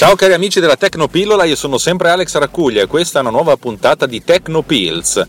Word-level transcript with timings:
Ciao 0.00 0.14
cari 0.14 0.32
amici 0.32 0.60
della 0.60 0.78
Tecnopillola, 0.78 1.44
io 1.44 1.54
sono 1.54 1.76
sempre 1.76 2.08
Alex 2.08 2.34
Raccuglia 2.38 2.80
e 2.80 2.86
questa 2.86 3.18
è 3.18 3.20
una 3.20 3.28
nuova 3.28 3.58
puntata 3.58 4.06
di 4.06 4.24
Tecnopills. 4.24 5.26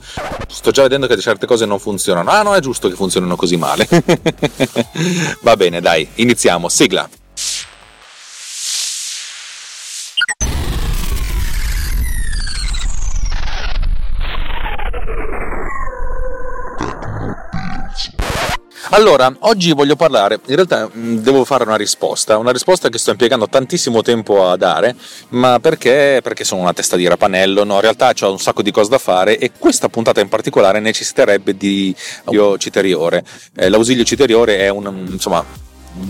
Sto 0.47 0.71
già 0.71 0.83
vedendo 0.83 1.07
che 1.07 1.17
certe 1.17 1.45
cose 1.45 1.65
non 1.65 1.77
funzionano. 1.77 2.29
Ah 2.29 2.41
no, 2.41 2.55
è 2.55 2.61
giusto 2.61 2.87
che 2.87 2.95
funzionino 2.95 3.35
così 3.35 3.57
male. 3.57 3.85
Va 5.41 5.57
bene, 5.57 5.81
dai, 5.81 6.07
iniziamo. 6.15 6.69
Sigla. 6.69 7.09
Allora, 18.93 19.33
oggi 19.39 19.71
voglio 19.71 19.95
parlare, 19.95 20.41
in 20.47 20.55
realtà 20.55 20.89
mm, 20.93 21.19
devo 21.19 21.45
fare 21.45 21.63
una 21.63 21.77
risposta, 21.77 22.37
una 22.37 22.51
risposta 22.51 22.89
che 22.89 22.97
sto 22.97 23.11
impiegando 23.11 23.47
tantissimo 23.47 24.01
tempo 24.01 24.49
a 24.49 24.57
dare, 24.57 24.95
ma 25.29 25.59
perché? 25.61 26.19
Perché 26.21 26.43
sono 26.43 26.59
una 26.59 26.73
testa 26.73 26.97
di 26.97 27.07
rapanello, 27.07 27.63
no, 27.63 27.75
in 27.75 27.81
realtà 27.81 28.13
ho 28.19 28.31
un 28.31 28.39
sacco 28.39 28.61
di 28.61 28.69
cose 28.69 28.89
da 28.89 28.97
fare 28.97 29.37
e 29.37 29.51
questa 29.57 29.87
puntata 29.87 30.19
in 30.19 30.27
particolare 30.27 30.81
necessiterebbe 30.81 31.55
di 31.55 31.95
ausilio 32.25 32.57
citeriore. 32.57 33.23
Eh, 33.55 33.69
l'ausilio 33.69 34.03
citeriore 34.03 34.57
è 34.57 34.67
un, 34.67 35.07
insomma, 35.09 35.43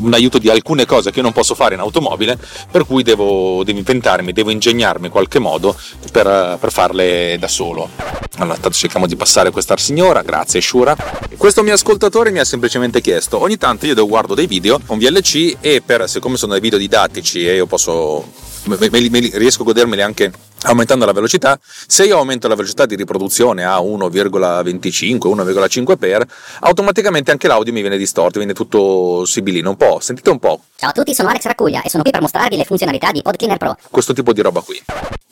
un 0.01 0.13
aiuto 0.13 0.37
di 0.37 0.49
alcune 0.49 0.85
cose 0.85 1.11
che 1.11 1.17
io 1.17 1.23
non 1.23 1.31
posso 1.31 1.55
fare 1.55 1.75
in 1.75 1.79
automobile, 1.79 2.37
per 2.69 2.85
cui 2.85 3.03
devo, 3.03 3.63
devo 3.63 3.79
inventarmi, 3.79 4.31
devo 4.31 4.49
ingegnarmi 4.49 5.05
in 5.05 5.11
qualche 5.11 5.39
modo 5.39 5.75
per, 6.11 6.57
per, 6.59 6.71
farle 6.71 7.37
da 7.39 7.47
solo. 7.47 7.89
Allora, 8.35 8.55
intanto 8.55 8.77
cerchiamo 8.77 9.07
di 9.07 9.15
passare 9.15 9.51
questa 9.51 9.75
signora, 9.77 10.21
grazie 10.21 10.61
Shura. 10.61 10.95
Questo 11.37 11.63
mio 11.63 11.73
ascoltatore 11.73 12.31
mi 12.31 12.39
ha 12.39 12.45
semplicemente 12.45 13.01
chiesto, 13.01 13.41
ogni 13.41 13.57
tanto 13.57 13.85
io 13.85 14.07
guardo 14.07 14.33
dei 14.33 14.47
video 14.47 14.79
con 14.85 14.97
VLC 14.97 15.57
e 15.59 15.81
per, 15.85 16.07
siccome 16.09 16.37
sono 16.37 16.53
dei 16.53 16.61
video 16.61 16.77
didattici 16.77 17.47
e 17.47 17.55
io 17.55 17.65
posso, 17.65 18.25
me, 18.65 18.77
me, 18.79 19.09
me, 19.09 19.19
riesco 19.33 19.61
a 19.63 19.65
godermeli 19.65 20.01
anche 20.01 20.31
aumentando 20.63 21.05
la 21.05 21.11
velocità, 21.11 21.59
se 21.61 22.05
io 22.05 22.17
aumento 22.17 22.47
la 22.47 22.55
velocità 22.55 22.85
di 22.85 22.95
riproduzione 22.95 23.63
a 23.63 23.77
1,25, 23.79 25.17
1,5 25.17 25.97
per, 25.97 26.25
automaticamente 26.59 27.31
anche 27.31 27.47
l'audio 27.47 27.73
mi 27.73 27.81
viene 27.81 27.97
distorto, 27.97 28.37
viene 28.37 28.53
tutto 28.53 29.25
sibilino 29.25 29.69
un 29.69 29.77
po'. 29.77 29.99
Sentite 29.99 30.29
un 30.29 30.39
po'. 30.39 30.61
Ciao 30.75 30.89
a 30.89 30.93
tutti, 30.93 31.13
sono 31.13 31.29
Alex 31.29 31.43
Raccuglia 31.45 31.81
e 31.81 31.89
sono 31.89 32.03
qui 32.03 32.11
per 32.11 32.21
mostrarvi 32.21 32.57
le 32.57 32.65
funzionalità 32.65 33.11
di 33.11 33.21
PodCleaner 33.21 33.57
Pro. 33.57 33.77
Questo 33.89 34.13
tipo 34.13 34.33
di 34.33 34.41
roba 34.41 34.61
qui. 34.61 34.81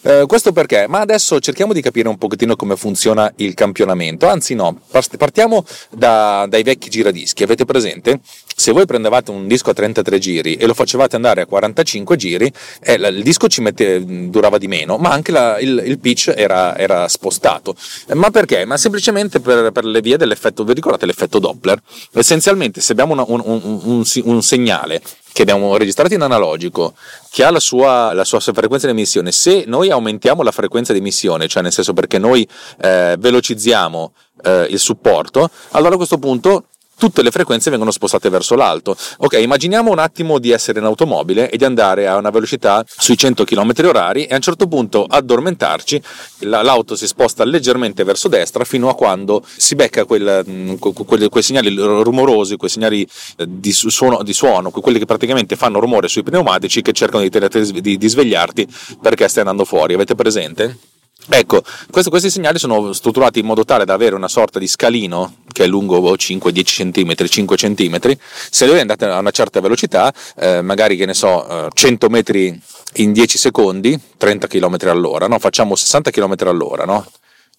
Eh, 0.02 0.24
questo 0.28 0.54
perché? 0.54 0.88
Ma 0.88 1.02
adesso 1.02 1.40
cerchiamo 1.40 1.74
di 1.74 1.82
capire 1.82 2.08
un 2.08 2.18
pochettino 2.18 2.56
come 2.56 2.78
funziona 2.78 3.32
il 3.38 3.54
campionamento. 3.54 4.28
Anzi, 4.28 4.56
no, 4.56 4.80
partiamo 5.18 5.66
da, 5.90 6.46
dai 6.48 6.64
vecchi 6.64 6.90
giradischi. 6.90 7.44
Avete 7.44 7.66
presente? 7.66 8.22
Se 8.56 8.72
voi 8.72 8.86
prendevate 8.86 9.32
un 9.32 9.48
disco 9.48 9.72
a 9.72 9.74
33 9.74 10.20
giri 10.20 10.56
e 10.56 10.66
lo 10.66 10.74
facevate 10.74 11.16
andare 11.16 11.42
a 11.42 11.46
45 11.46 12.16
giri, 12.16 12.52
eh, 12.82 12.94
il 12.94 13.24
disco 13.24 13.48
ci 13.48 13.62
mette, 13.62 14.30
durava 14.30 14.58
di 14.58 14.68
meno, 14.68 14.98
ma 14.98 15.12
anche 15.12 15.32
la, 15.32 15.60
il, 15.60 15.82
il, 15.86 16.00
pitch 16.00 16.34
era, 16.36 16.78
era 16.78 17.08
spostato. 17.08 17.76
Ma 18.14 18.30
perché? 18.32 18.66
Ma 18.66 18.78
semplicemente 18.78 19.40
per, 19.40 19.72
per, 19.72 19.86
le 19.86 20.02
vie 20.02 20.18
dell'effetto, 20.18 20.64
vi 20.64 20.74
ricordate 20.74 21.06
l'effetto 21.06 21.40
Doppler? 21.40 21.82
Essenzialmente, 22.14 22.82
se 22.82 22.92
abbiamo 22.94 23.14
una, 23.14 23.24
un, 23.28 23.42
un, 23.44 23.82
un, 23.84 24.04
un 24.24 24.44
segnale 24.44 25.02
che 25.32 25.42
abbiamo 25.44 25.78
registrato 25.78 26.14
in 26.14 26.22
analogico, 26.22 26.94
che 27.30 27.44
ha 27.44 27.52
la 27.52 27.60
sua, 27.60 28.14
la 28.14 28.24
sua, 28.24 28.40
frequenza 28.40 28.88
di 28.88 28.94
emissione, 28.94 29.32
se 29.32 29.64
noi 29.68 29.90
aumentiamo 29.90 30.44
la 30.44 30.52
frequenza 30.52 30.94
di 30.94 31.00
emissione, 31.00 31.48
cioè 31.48 31.64
nel 31.64 31.72
senso 31.72 31.94
perché 31.94 32.18
noi 32.18 32.48
eh, 32.82 33.16
velocizziamo 33.18 34.14
eh, 34.44 34.68
il 34.70 34.80
supporto, 34.80 35.50
allora 35.72 35.94
a 35.94 35.98
questo 35.98 36.18
punto 36.18 36.66
tutte 37.00 37.24
le 37.24 37.32
frequenze 37.32 37.72
vengono 37.72 37.92
spostate 37.92 38.30
verso 38.30 38.56
l'alto. 38.56 38.96
Ok, 39.20 39.40
immaginiamo 39.40 39.90
un 39.90 40.00
attimo 40.00 40.38
di 40.38 40.52
essere 40.52 40.80
in 40.80 40.86
automobile 40.86 41.50
e 41.50 41.58
di 41.58 41.64
andare 41.64 42.08
a 42.08 42.18
una 42.18 42.30
velocità 42.30 42.86
sui 42.86 43.18
100 43.18 43.46
km 43.46 43.72
orari 43.86 44.26
e 44.26 44.34
a 44.34 44.36
un 44.36 44.42
certo 44.42 44.68
punto 44.68 45.06
addormentarci, 45.06 46.02
l'auto 46.40 46.96
si 46.96 47.08
sposta 47.08 47.44
leggermente 47.46 48.04
verso 48.04 48.28
destra 48.28 48.66
fino 48.66 48.90
a 48.90 48.96
quando 48.96 49.42
si 49.56 49.76
becca 49.76 50.04
quel, 50.06 50.44
mm, 50.48 50.74
quei, 50.76 51.30
quei 51.30 51.44
segnali 51.44 51.74
rumorosi, 51.74 52.58
quei 52.58 52.70
segnali 52.70 53.08
eh, 53.38 53.46
di 53.48 53.72
suono, 53.72 54.22
di 54.22 54.34
suono, 54.34 54.70
quelli 54.70 55.00
che 55.00 55.06
praticamente 55.06 55.56
fanno 55.56 55.80
rumore 55.80 56.10
sui 56.10 56.24
pneumatici 56.24 56.82
che 56.82 56.92
cercano 56.92 57.26
di, 57.26 57.82
di, 57.82 57.98
di 57.98 58.08
svegliarti 58.08 58.68
perché 59.02 59.28
stai 59.28 59.42
andando 59.42 59.64
fuori. 59.64 59.94
Avete 59.94 60.16
presente? 60.16 60.98
Ecco, 61.28 61.62
questo, 61.92 62.10
questi 62.10 62.30
segnali 62.30 62.58
sono 62.58 62.94
strutturati 62.94 63.40
in 63.40 63.46
modo 63.46 63.66
tale 63.66 63.86
da 63.86 63.94
avere 63.94 64.16
una 64.16 64.28
sorta 64.28 64.58
di 64.58 64.68
scalino 64.68 65.36
che 65.52 65.66
è 65.66 65.68
lungo 65.68 66.00
5-10 66.00 66.64
cm, 66.64 67.28
5 67.28 67.56
cm. 67.56 68.18
Se 68.50 68.66
voi 68.66 68.80
andate 68.80 69.06
a 69.06 69.20
una 69.20 69.32
certa 69.32 69.60
velocità, 69.60 70.14
eh, 70.38 70.62
magari 70.62 70.96
che 70.96 71.06
ne 71.06 71.14
so, 71.14 71.70
100 71.72 72.06
eh, 72.06 72.10
metri 72.10 72.62
in 72.94 73.12
10 73.12 73.38
secondi, 73.38 74.00
30 74.18 74.48
km 74.48 74.78
all'ora, 74.88 75.28
no? 75.28 75.38
facciamo 75.38 75.76
60 75.76 76.10
km 76.12 76.36
all'ora, 76.46 76.86
no? 76.86 77.06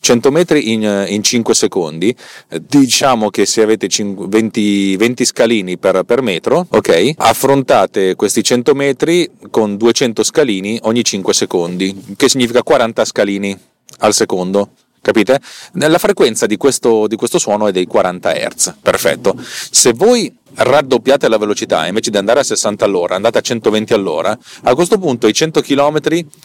100 0.01 0.31
metri 0.31 0.73
in, 0.73 1.05
in 1.09 1.23
5 1.23 1.55
secondi, 1.55 2.15
diciamo 2.59 3.29
che 3.29 3.45
se 3.45 3.63
avete 3.63 3.87
20, 3.89 4.97
20 4.97 5.25
scalini 5.25 5.79
per, 5.79 6.03
per, 6.05 6.23
metro, 6.23 6.67
ok, 6.69 7.13
affrontate 7.17 8.15
questi 8.17 8.43
100 8.43 8.75
metri 8.75 9.31
con 9.51 9.77
200 9.77 10.23
scalini 10.23 10.79
ogni 10.83 11.05
5 11.05 11.35
secondi, 11.35 12.15
che 12.17 12.29
significa 12.29 12.63
40 12.63 13.05
scalini 13.05 13.59
al 13.99 14.15
secondo. 14.15 14.71
Capite? 15.03 15.41
La 15.73 15.99
frequenza 15.99 16.45
di 16.45 16.59
questo, 16.59 17.07
di 17.07 17.17
questo 17.17 17.39
suono 17.39 17.67
è 17.69 17.73
dei 17.73 17.87
40 17.87 18.33
Hz. 18.33 18.75
Perfetto. 18.83 19.35
Se 19.41 19.93
voi 19.95 20.31
raddoppiate 20.55 21.29
la 21.29 21.39
velocità, 21.39 21.87
invece 21.87 22.11
di 22.11 22.17
andare 22.17 22.41
a 22.41 22.43
60 22.43 22.85
all'ora, 22.85 23.15
andate 23.15 23.39
a 23.39 23.41
120 23.41 23.93
all'ora, 23.93 24.37
a 24.63 24.75
questo 24.75 24.99
punto 24.99 25.27
i 25.27 25.33
100 25.33 25.61
km 25.61 25.99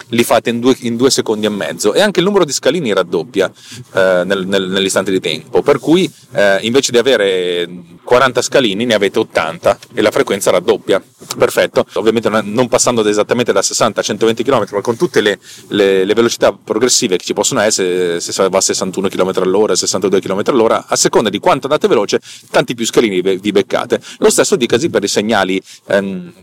li 0.10 0.24
fate 0.24 0.50
in 0.50 0.60
due, 0.60 0.76
in 0.82 0.96
due 0.96 1.10
secondi 1.10 1.46
e 1.46 1.50
mezzo 1.50 1.94
e 1.94 2.02
anche 2.02 2.20
il 2.20 2.26
numero 2.26 2.46
di 2.46 2.52
scalini 2.52 2.94
raddoppia 2.94 3.52
eh, 3.94 4.24
nel, 4.26 4.46
nel, 4.48 4.70
nell'istante 4.70 5.12
di 5.12 5.20
tempo, 5.20 5.62
per 5.62 5.80
cui 5.80 6.12
eh, 6.34 6.60
invece 6.62 6.92
di 6.92 6.98
avere 6.98 7.68
40 8.04 8.42
scalini 8.42 8.86
ne 8.86 8.94
avete 8.94 9.20
80 9.20 9.80
e 9.94 10.02
la 10.02 10.12
frequenza 10.12 10.52
raddoppia. 10.52 11.02
Perfetto, 11.38 11.86
ovviamente 11.94 12.30
non 12.30 12.68
passando 12.68 13.06
esattamente 13.08 13.52
da 13.52 13.62
60 13.62 14.00
a 14.00 14.04
120 14.04 14.44
km, 14.44 14.66
ma 14.72 14.82
con 14.82 14.96
tutte 14.96 15.22
le, 15.22 15.40
le, 15.70 16.06
le 16.06 16.14
velocità 16.14 16.54
progressive 16.54 17.18
che 17.18 17.26
ci 17.26 17.34
possono 17.34 17.62
essere, 17.62 18.20
se 18.20 18.48
va 18.48 18.58
a 18.58 18.62
61 18.62 19.08
km 19.10 19.32
all'ora, 19.36 19.76
62 19.76 20.22
km 20.22 20.42
all'ora, 20.46 20.86
a 20.88 20.96
seconda 20.96 21.30
di 21.30 21.40
quanto 21.40 21.68
andate 21.68 21.88
veloce, 21.88 22.20
tanti 22.52 22.76
più 22.76 22.86
scalini 22.86 23.22
vi 23.22 23.52
beccate 23.52 23.95
volte. 23.96 24.06
Lo 24.20 24.30
stesso 24.30 24.56
dicasi 24.56 24.90
per 24.90 25.04
i 25.04 25.08
segnali 25.08 25.62
ehm, 25.88 26.34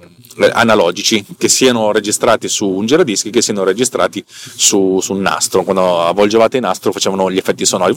analogici 0.53 1.25
che 1.37 1.49
siano 1.49 1.93
registrati 1.93 2.49
su 2.49 2.67
un 2.67 2.87
giradischi 2.87 3.31
che 3.31 3.43
siano 3.43 3.65
registrati 3.65 4.25
su, 4.27 4.99
su, 5.01 5.13
un 5.13 5.21
nastro 5.21 5.63
quando 5.63 6.07
avvolgevate 6.07 6.57
il 6.57 6.63
nastro 6.63 6.91
facevano 6.91 7.31
gli 7.31 7.37
effetti 7.37 7.67
sonori 7.67 7.95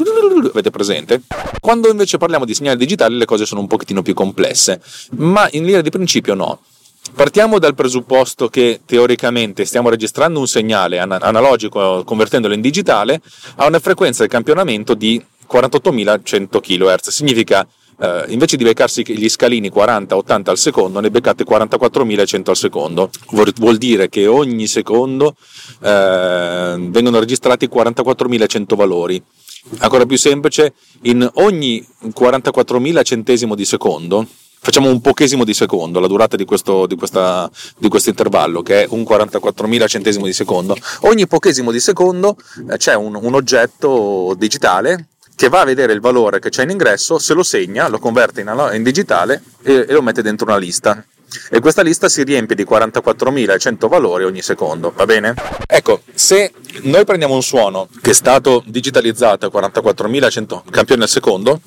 avete 0.50 0.70
presente? 0.70 1.22
quando 1.62 1.90
invece 1.90 2.18
parliamo 2.18 2.44
di 2.44 2.54
segnali 2.54 2.78
digitali 2.78 3.18
le 3.18 3.24
cose 3.24 3.46
sono 3.46 3.62
un 3.62 3.68
pochettino 3.68 4.02
più 4.02 4.14
complesse 4.14 4.82
ma 5.12 5.48
in 5.52 5.64
linea 5.64 5.80
di 5.80 5.90
principio 5.90 6.34
no 6.34 6.60
Partiamo 7.14 7.60
dal 7.60 7.76
presupposto 7.76 8.50
che 8.50 8.82
teoricamente 8.84 9.64
stiamo 9.64 9.90
registrando 9.90 10.40
un 10.40 10.48
segnale 10.48 10.98
analogico 10.98 12.04
convertendolo 12.04 12.54
in 12.54 12.62
digitale 12.62 13.22
a 13.58 13.68
una 13.68 13.80
frequenza 13.80 14.24
di 14.24 14.30
campionamento 14.30 14.96
di 14.96 15.24
48.100 15.50 16.60
kHz. 16.60 17.10
Significa 17.10 17.66
eh, 18.00 18.26
invece 18.30 18.58
di 18.58 18.64
beccarsi 18.64 19.04
gli 19.06 19.30
scalini 19.30 19.70
40-80 19.70 20.50
al 20.50 20.58
secondo, 20.58 21.00
ne 21.00 21.12
beccate 21.12 21.44
44.100 21.44 22.50
al 22.50 22.58
secondo. 22.58 23.10
Vuol 23.30 23.78
dire 23.78 24.10
che 24.10 24.28
ogni 24.28 24.68
secondo 24.68 25.36
eh, 25.82 26.76
vengono 26.78 27.20
registrati 27.20 27.68
44.100 27.68 28.76
valori. 28.76 29.22
Ancora 29.80 30.06
più 30.06 30.18
semplice, 30.18 30.74
in 31.04 31.28
ogni 31.36 31.86
44.000 32.04 33.04
centesimo 33.04 33.56
di 33.56 33.66
secondo, 33.66 34.28
facciamo 34.60 34.90
un 34.90 35.02
pochesimo 35.02 35.44
di 35.44 35.54
secondo, 35.54 36.00
la 36.00 36.08
durata 36.08 36.36
di 36.36 36.46
questo, 36.46 36.86
di 36.86 36.96
questa, 36.96 37.50
di 37.78 37.88
questo 37.88 38.10
intervallo, 38.10 38.62
che 38.62 38.84
è 38.84 38.88
un 38.90 39.02
44.000 39.02 39.88
centesimo 39.88 40.26
di 40.26 40.34
secondo, 40.34 40.78
ogni 41.02 41.26
pochesimo 41.28 41.72
di 41.72 41.80
secondo 41.80 42.38
eh, 42.70 42.78
c'è 42.78 42.96
un, 42.96 43.16
un 43.16 43.34
oggetto 43.34 44.36
digitale 44.38 45.08
che 45.36 45.50
va 45.50 45.62
a 45.62 45.66
vedere 45.66 45.94
il 45.94 46.00
valore 46.00 46.40
che 46.40 46.50
c'è 46.50 46.64
in 46.64 46.70
ingresso, 46.70 47.20
se 47.20 47.34
lo 47.34 47.44
segna, 47.44 47.88
lo 47.88 48.00
converte 48.00 48.42
in, 48.42 48.70
in 48.74 48.84
digitale 48.84 49.42
e, 49.62 49.86
e, 49.88 49.94
lo 49.94 50.02
mette 50.02 50.22
dentro 50.22 50.48
una 50.48 50.58
lista. 50.58 51.04
E 51.50 51.60
questa 51.60 51.82
lista 51.82 52.08
si 52.08 52.24
riempie 52.24 52.56
di 52.56 52.64
44.100 52.64 53.88
valori 53.88 54.24
ogni 54.24 54.42
secondo, 54.42 54.94
va 54.96 55.06
bene? 55.06 55.34
Ecco, 55.68 56.02
se 56.14 56.54
noi 56.84 57.04
prendiamo 57.04 57.34
un 57.34 57.44
suono 57.44 57.90
che 58.02 58.12
è 58.12 58.14
stato 58.14 58.64
digitalizzato 58.66 59.46
a 59.46 59.62
44.100 59.62 60.62
campioni 60.70 61.02
al 61.02 61.10
secondo, 61.10 61.60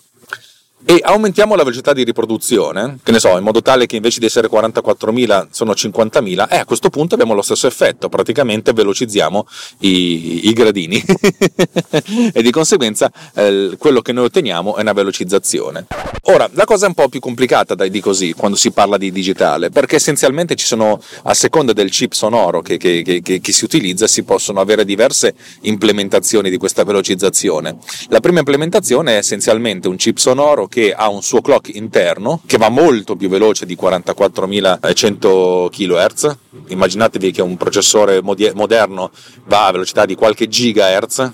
e 0.91 1.01
aumentiamo 1.03 1.55
la 1.55 1.65
velocità 1.65 1.93
di 1.93 2.03
riproduzione, 2.03 3.01
che 3.03 3.13
ne 3.13 3.19
so, 3.19 3.37
in 3.37 3.45
modo 3.45 3.61
tale 3.61 3.85
che 3.85 3.97
invece 3.97 4.21
di 4.21 4.25
essere 4.25 4.49
44.000 4.49 5.49
sono 5.51 5.73
50.000, 5.73 6.49
e 6.49 6.57
a 6.57 6.65
questo 6.65 6.89
punto 6.89 7.13
abbiamo 7.13 7.35
lo 7.35 7.43
stesso 7.43 7.67
effetto, 7.67 8.09
praticamente 8.09 8.73
velocizziamo 8.73 9.47
i, 9.81 10.49
i 10.49 10.53
gradini 10.55 11.05
e 12.33 12.41
di 12.41 12.51
conseguenza 12.51 13.13
eh, 13.35 13.77
quello 13.77 14.01
che 14.01 14.13
noi 14.13 14.25
otteniamo 14.25 14.77
è 14.77 14.81
una 14.81 14.95
velocizzazione. 14.95 15.89
Ora, 16.23 16.49
la 16.55 16.65
cosa 16.65 16.87
è 16.87 16.89
un 16.89 16.95
po' 16.95 17.11
più 17.11 17.21
complicata 17.21 17.75
dai 17.75 17.91
di 17.91 18.01
così 18.01 18.33
quando 18.33 18.57
si 18.57 18.71
parla 18.71 18.97
di 18.97 19.13
digitale, 19.13 19.69
perché 19.69 19.97
essenzialmente 19.97 20.55
ci 20.55 20.65
sono, 20.65 21.03
a 21.25 21.35
seconda 21.35 21.75
del 21.75 21.91
chip 21.91 22.13
sonoro 22.13 22.63
che, 22.63 22.79
che, 22.79 23.03
che, 23.03 23.41
che 23.43 23.53
si 23.53 23.65
utilizza, 23.65 24.07
si 24.07 24.23
possono 24.23 24.59
avere 24.59 24.87
diverse 24.87 25.35
implementazioni 25.63 26.49
di 26.49 26.57
questa 26.57 26.83
velocizzazione. 26.85 27.77
La 28.09 28.21
prima 28.21 28.39
implementazione 28.39 29.17
è 29.17 29.17
essenzialmente 29.19 29.87
un 29.87 29.97
chip 29.97 30.17
sonoro 30.17 30.67
che 30.67 30.78
che 30.79 30.95
ha 30.95 31.09
un 31.09 31.23
suo 31.23 31.41
clock 31.41 31.75
interno 31.75 32.41
che 32.47 32.57
va 32.57 32.69
molto 32.69 33.17
più 33.17 33.29
veloce 33.29 33.67
di 33.67 33.77
44.100 33.77 35.69
kHz. 35.71 36.37
Immaginatevi 36.69 37.33
che 37.33 37.43
un 37.43 37.57
processore 37.57 38.23
moderno 38.23 39.11
va 39.47 39.67
a 39.67 39.73
velocità 39.73 40.07
di 40.07 40.15
qualche 40.15 40.47
gigahertz, 40.47 41.33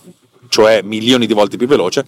cioè 0.55 0.83
milioni 0.83 1.27
di 1.27 1.35
volte 1.35 1.57
più 1.57 1.67
veloce. 1.67 2.07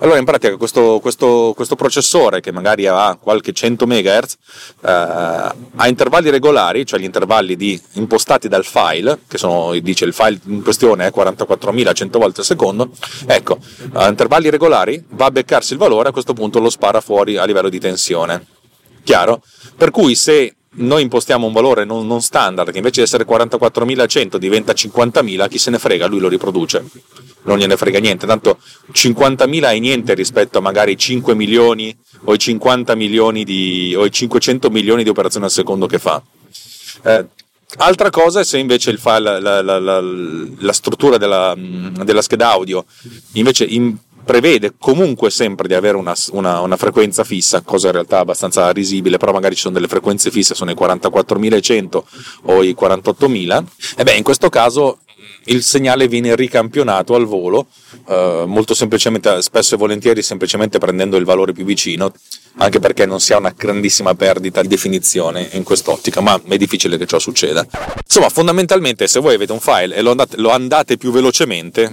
Allora 0.00 0.18
in 0.18 0.26
pratica 0.26 0.54
questo, 0.58 0.98
questo, 1.00 1.54
questo 1.56 1.76
processore 1.76 2.42
che 2.42 2.52
magari 2.52 2.86
ha 2.86 3.16
qualche 3.18 3.54
100 3.54 3.86
MHz 3.86 4.36
eh, 4.82 4.90
a 4.90 5.88
intervalli 5.88 6.28
regolari, 6.28 6.84
cioè 6.84 7.00
gli 7.00 7.04
intervalli 7.04 7.56
di, 7.56 7.80
impostati 7.92 8.48
dal 8.48 8.66
file, 8.66 9.20
che 9.26 9.38
sono, 9.38 9.72
dice 9.80 10.04
il 10.04 10.12
file 10.12 10.38
in 10.44 10.62
questione 10.62 11.06
è 11.06 11.12
44.100 11.14 12.18
volte 12.18 12.40
al 12.40 12.46
secondo, 12.46 12.90
ecco, 13.24 13.56
a 13.94 14.08
intervalli 14.08 14.50
regolari 14.50 15.02
va 15.12 15.24
a 15.24 15.30
beccarsi 15.30 15.72
il 15.72 15.78
valore, 15.78 16.10
a 16.10 16.12
questo 16.12 16.34
punto 16.34 16.58
lo 16.58 16.68
spara 16.68 17.00
fuori 17.00 17.38
a 17.38 17.46
livello 17.46 17.70
di 17.70 17.80
tensione. 17.80 18.44
Chiaro? 19.04 19.40
Per 19.74 19.90
cui 19.90 20.14
se 20.14 20.54
noi 20.76 21.02
impostiamo 21.02 21.46
un 21.46 21.52
valore 21.52 21.84
non, 21.84 22.06
non 22.06 22.20
standard 22.20 22.70
che 22.70 22.78
invece 22.78 23.00
di 23.00 23.06
essere 23.06 23.24
44.100 23.24 24.36
diventa 24.36 24.72
50.000, 24.72 25.48
chi 25.48 25.58
se 25.58 25.70
ne 25.70 25.78
frega, 25.78 26.06
lui 26.06 26.20
lo 26.20 26.28
riproduce. 26.28 26.84
Non 27.42 27.58
gliene 27.58 27.76
frega 27.76 28.00
niente, 28.00 28.26
tanto 28.26 28.58
50.000 28.92 29.62
è 29.62 29.78
niente 29.78 30.14
rispetto 30.14 30.58
a 30.58 30.60
magari 30.60 30.96
5 30.96 31.34
milioni 31.34 31.96
o 32.24 32.34
i 32.34 32.38
50 32.38 32.94
milioni 32.94 33.44
di, 33.44 33.94
o 33.96 34.04
i 34.04 34.10
500 34.10 34.68
milioni 34.70 35.02
di 35.04 35.08
operazioni 35.08 35.46
al 35.46 35.52
secondo 35.52 35.86
che 35.86 35.98
fa. 35.98 36.20
Eh, 37.02 37.26
altra 37.76 38.10
cosa 38.10 38.40
è 38.40 38.44
se 38.44 38.58
invece 38.58 38.90
il 38.90 38.98
file, 38.98 39.40
la, 39.40 39.62
la, 39.62 39.78
la, 39.78 40.00
la 40.00 40.72
struttura 40.72 41.18
della, 41.18 41.54
della, 41.56 42.22
scheda 42.22 42.50
audio. 42.50 42.84
Invece 43.34 43.64
in, 43.64 43.96
prevede 44.26 44.74
comunque 44.76 45.30
sempre 45.30 45.68
di 45.68 45.74
avere 45.74 45.96
una, 45.96 46.12
una, 46.32 46.60
una, 46.60 46.76
frequenza 46.76 47.22
fissa, 47.22 47.62
cosa 47.62 47.86
in 47.86 47.92
realtà 47.92 48.18
abbastanza 48.18 48.70
risibile, 48.72 49.18
però 49.18 49.32
magari 49.32 49.54
ci 49.54 49.62
sono 49.62 49.74
delle 49.74 49.86
frequenze 49.86 50.32
fisse, 50.32 50.54
sono 50.54 50.72
i 50.72 50.74
44.100 50.74 52.02
o 52.42 52.62
i 52.64 52.76
48.000, 52.78 53.64
e 53.96 54.02
beh 54.02 54.14
in 54.14 54.24
questo 54.24 54.48
caso 54.48 54.98
il 55.44 55.62
segnale 55.62 56.08
viene 56.08 56.34
ricampionato 56.34 57.14
al 57.14 57.24
volo, 57.24 57.68
eh, 58.08 58.44
molto 58.46 58.74
semplicemente, 58.74 59.40
spesso 59.42 59.76
e 59.76 59.78
volentieri 59.78 60.22
semplicemente 60.22 60.78
prendendo 60.78 61.16
il 61.16 61.24
valore 61.24 61.52
più 61.52 61.64
vicino, 61.64 62.12
anche 62.58 62.78
perché 62.78 63.06
non 63.06 63.20
si 63.20 63.32
ha 63.32 63.38
una 63.38 63.52
grandissima 63.56 64.14
perdita 64.14 64.62
di 64.62 64.68
definizione 64.68 65.48
in 65.52 65.62
quest'ottica, 65.62 66.20
ma 66.20 66.40
è 66.48 66.56
difficile 66.56 66.96
che 66.96 67.06
ciò 67.06 67.18
succeda. 67.18 67.66
Insomma, 68.04 68.28
fondamentalmente, 68.28 69.06
se 69.06 69.20
voi 69.20 69.34
avete 69.34 69.52
un 69.52 69.60
file 69.60 69.94
e 69.94 70.02
lo 70.02 70.10
andate, 70.10 70.36
lo 70.38 70.50
andate 70.50 70.96
più 70.96 71.10
velocemente, 71.10 71.90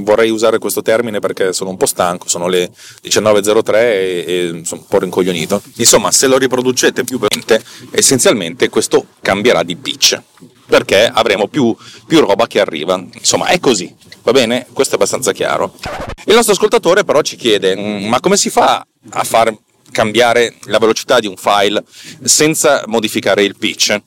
vorrei 0.00 0.30
usare 0.30 0.58
questo 0.58 0.82
termine 0.82 1.20
perché 1.20 1.52
sono 1.52 1.70
un 1.70 1.76
po' 1.76 1.86
stanco, 1.86 2.28
sono 2.28 2.48
le 2.48 2.70
19.03 3.04 3.74
e, 3.74 4.24
e 4.26 4.60
sono 4.64 4.80
un 4.80 4.86
po' 4.86 4.98
rincoglionito. 4.98 5.60
Insomma, 5.76 6.10
se 6.10 6.26
lo 6.26 6.38
riproducete 6.38 7.04
più 7.04 7.18
velocemente, 7.18 7.62
essenzialmente 7.90 8.68
questo 8.68 9.06
cambierà 9.20 9.62
di 9.62 9.76
pitch 9.76 10.20
perché 10.66 11.06
avremo 11.06 11.46
più, 11.46 11.74
più 12.06 12.20
roba 12.20 12.46
che 12.46 12.60
arriva. 12.60 13.02
Insomma, 13.14 13.46
è 13.46 13.60
così, 13.60 13.94
va 14.22 14.32
bene? 14.32 14.66
Questo 14.72 14.94
è 14.94 14.96
abbastanza 14.96 15.32
chiaro. 15.32 15.74
Il 16.24 16.34
nostro 16.34 16.54
ascoltatore 16.54 17.04
però 17.04 17.22
ci 17.22 17.36
chiede, 17.36 17.76
mm, 17.76 18.06
ma 18.06 18.20
come 18.20 18.36
si 18.36 18.50
fa 18.50 18.84
a 19.10 19.24
far 19.24 19.54
cambiare 19.90 20.54
la 20.64 20.78
velocità 20.78 21.18
di 21.18 21.26
un 21.26 21.36
file 21.36 21.82
senza 22.22 22.84
modificare 22.86 23.42
il 23.42 23.56
pitch? 23.56 24.00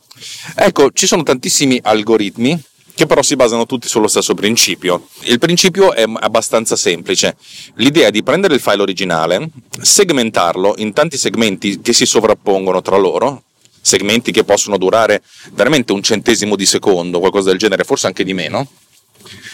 Ecco, 0.55 0.91
ci 0.91 1.07
sono 1.07 1.23
tantissimi 1.23 1.79
algoritmi 1.81 2.61
che 2.99 3.05
però 3.05 3.21
si 3.21 3.37
basano 3.37 3.65
tutti 3.65 3.87
sullo 3.87 4.09
stesso 4.09 4.33
principio. 4.33 5.07
Il 5.21 5.39
principio 5.39 5.93
è 5.93 6.03
abbastanza 6.19 6.75
semplice. 6.75 7.37
L'idea 7.75 8.07
è 8.07 8.11
di 8.11 8.23
prendere 8.23 8.55
il 8.55 8.59
file 8.59 8.81
originale, 8.81 9.51
segmentarlo 9.81 10.73
in 10.79 10.91
tanti 10.91 11.17
segmenti 11.17 11.79
che 11.79 11.93
si 11.93 12.05
sovrappongono 12.05 12.81
tra 12.81 12.97
loro, 12.97 13.43
segmenti 13.79 14.33
che 14.33 14.43
possono 14.43 14.77
durare 14.77 15.23
veramente 15.53 15.93
un 15.93 16.03
centesimo 16.03 16.57
di 16.57 16.65
secondo, 16.65 17.19
qualcosa 17.19 17.51
del 17.51 17.57
genere, 17.57 17.85
forse 17.85 18.07
anche 18.07 18.25
di 18.25 18.33
meno, 18.33 18.67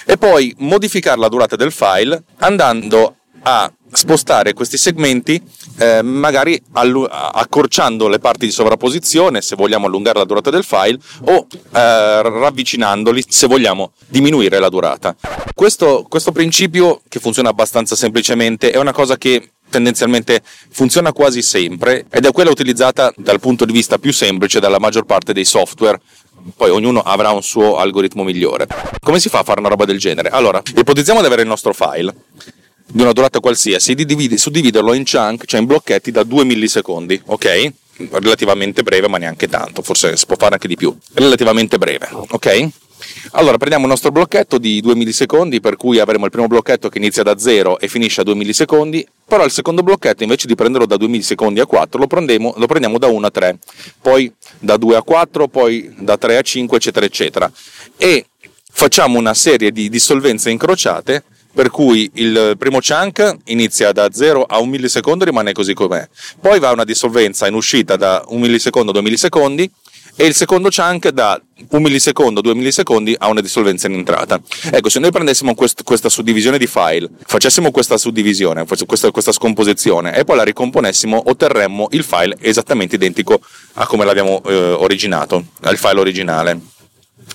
e 0.08 0.18
poi 0.18 0.52
modificare 0.60 1.20
la 1.20 1.30
durata 1.30 1.56
del 1.56 1.72
file 1.72 2.24
andando 2.38 3.18
a 3.48 3.72
spostare 3.92 4.54
questi 4.54 4.78
segmenti 4.78 5.42
eh, 5.78 6.02
magari 6.02 6.60
allu- 6.74 7.08
accorciando 7.10 8.08
le 8.08 8.20
parti 8.20 8.46
di 8.46 8.52
sovrapposizione 8.52 9.42
se 9.42 9.56
vogliamo 9.56 9.86
allungare 9.86 10.18
la 10.18 10.26
durata 10.26 10.50
del 10.50 10.64
file 10.64 10.98
o 11.26 11.48
eh, 11.52 12.22
ravvicinandoli 12.24 13.24
se 13.28 13.48
vogliamo 13.48 13.92
diminuire 14.08 14.60
la 14.60 14.70
durata. 14.70 15.16
Questo, 15.54 16.06
questo 16.10 16.32
principio 16.32 17.02
che 17.08 17.20
funziona 17.20 17.50
abbastanza 17.50 17.96
semplicemente 17.96 18.72
è 18.72 18.78
una 18.78 18.92
cosa 18.92 19.16
che 19.16 19.52
tendenzialmente 19.70 20.42
funziona 20.70 21.14
quasi 21.14 21.42
sempre 21.42 22.06
ed 22.10 22.26
è 22.26 22.32
quella 22.32 22.50
utilizzata 22.50 23.14
dal 23.16 23.40
punto 23.40 23.66
di 23.66 23.74
vista 23.74 23.98
più 24.00 24.12
semplice 24.12 24.60
dalla 24.60 24.80
maggior 24.80 25.06
parte 25.06 25.34
dei 25.34 25.46
software 25.46 26.00
poi 26.56 26.70
ognuno 26.70 27.02
avrà 27.02 27.32
un 27.32 27.42
suo 27.42 27.78
algoritmo 27.78 28.24
migliore. 28.24 28.68
Come 29.02 29.20
si 29.20 29.30
fa 29.30 29.40
a 29.40 29.44
fare 29.44 29.60
una 29.60 29.70
roba 29.70 29.86
del 29.86 29.98
genere? 29.98 30.30
Allora, 30.30 30.62
ipotizziamo 30.76 31.20
di 31.20 31.26
avere 31.26 31.42
il 31.42 31.48
nostro 31.48 31.74
file 31.74 32.14
di 32.96 33.02
una 33.02 33.12
durata 33.12 33.42
qualsiasi, 33.42 33.94
di 33.94 34.06
dividi, 34.06 34.38
suddividerlo 34.38 34.94
in 34.94 35.04
chunk, 35.04 35.44
cioè 35.44 35.60
in 35.60 35.66
blocchetti 35.66 36.12
da 36.12 36.24
2 36.24 36.46
millisecondi, 36.46 37.22
ok? 37.26 37.74
Relativamente 38.12 38.84
breve, 38.84 39.10
ma 39.10 39.18
neanche 39.18 39.50
tanto, 39.50 39.82
forse 39.82 40.16
si 40.16 40.26
può 40.26 40.38
fare 40.38 40.54
anche 40.54 40.70
di 40.70 40.78
più. 40.78 40.96
Relativamente 41.12 41.78
breve, 41.78 42.08
ok? 42.30 42.70
Allora 43.32 43.58
prendiamo 43.58 43.84
il 43.84 43.90
nostro 43.90 44.12
blocchetto 44.12 44.58
di 44.58 44.80
2 44.80 44.96
millisecondi, 44.96 45.60
per 45.60 45.76
cui 45.76 46.00
avremo 46.00 46.24
il 46.24 46.32
primo 46.32 46.48
blocchetto 46.48 46.88
che 46.88 46.98
inizia 46.98 47.22
da 47.22 47.38
0 47.38 47.80
e 47.80 47.90
finisce 47.90 48.22
a 48.22 48.24
2 48.24 48.34
millisecondi, 48.34 49.06
però 49.28 49.44
il 49.44 49.52
secondo 49.52 49.84
blocchetto 49.84 50.24
invece 50.24 50.48
di 50.48 50.56
prenderlo 50.56 50.88
da 50.88 50.96
2 50.96 51.10
millisecondi 51.10 51.60
a 51.60 51.66
4 51.66 52.00
lo 52.00 52.08
prendiamo, 52.08 52.54
lo 52.56 52.66
prendiamo 52.66 52.98
da 52.98 53.08
1 53.08 53.28
a 53.28 53.30
3, 53.30 53.58
poi 54.00 54.32
da 54.58 54.78
2 54.78 54.96
a 54.96 55.02
4, 55.02 55.50
poi 55.50 55.94
da 55.98 56.18
3 56.18 56.38
a 56.38 56.42
5, 56.42 56.78
eccetera, 56.78 57.06
eccetera. 57.06 57.52
E 57.98 58.28
facciamo 58.72 59.20
una 59.20 59.34
serie 59.34 59.74
di 59.74 59.90
dissolvenze 59.90 60.50
incrociate 60.50 61.26
per 61.56 61.70
cui 61.72 62.12
il 62.16 62.56
primo 62.60 62.80
chunk 62.80 63.38
inizia 63.46 63.94
da 63.94 64.12
0 64.12 64.44
a 64.44 64.60
1 64.60 64.70
millisecondo 64.70 65.24
e 65.24 65.28
rimane 65.28 65.54
così 65.54 65.74
com'è. 65.74 66.08
Poi 66.40 66.60
va 66.60 66.72
una 66.72 66.84
dissolvenza 66.84 67.48
in 67.48 67.54
uscita 67.54 67.96
da 67.96 68.24
1 68.28 68.40
millisecondo 68.40 68.90
a 68.92 68.94
2 68.94 69.02
millisecondi 69.02 69.72
e 70.18 70.26
il 70.26 70.34
secondo 70.34 70.70
chunk 70.70 71.10
da 71.10 71.40
un 71.70 71.82
millisecondo, 71.82 72.42
due 72.42 72.56
millisecondi 72.56 73.16
a 73.18 73.28
una 73.28 73.42
dissolvenza 73.42 73.88
in 73.88 73.96
entrata. 73.96 74.40
Ecco, 74.72 74.90
se 74.90 75.00
noi 75.00 75.12
prendessimo 75.12 75.54
quest- 75.56 75.84
questa 75.84 76.10
suddivisione 76.10 76.58
di 76.58 76.68
file, 76.68 77.10
facessimo 77.26 77.72
questa 77.72 77.98
suddivisione, 77.98 78.66
questa, 78.66 79.12
questa 79.12 79.32
scomposizione 79.32 80.16
e 80.16 80.24
poi 80.24 80.38
la 80.38 80.44
ricomponessimo, 80.44 81.24
otterremmo 81.26 81.88
il 81.92 82.04
file 82.04 82.38
esattamente 82.40 82.96
identico 82.96 83.42
a 83.74 83.86
come 83.88 84.06
l'abbiamo 84.06 84.42
eh, 84.46 84.54
originato, 84.54 85.46
al 85.62 85.78
file 85.78 86.00
originale. 86.00 86.60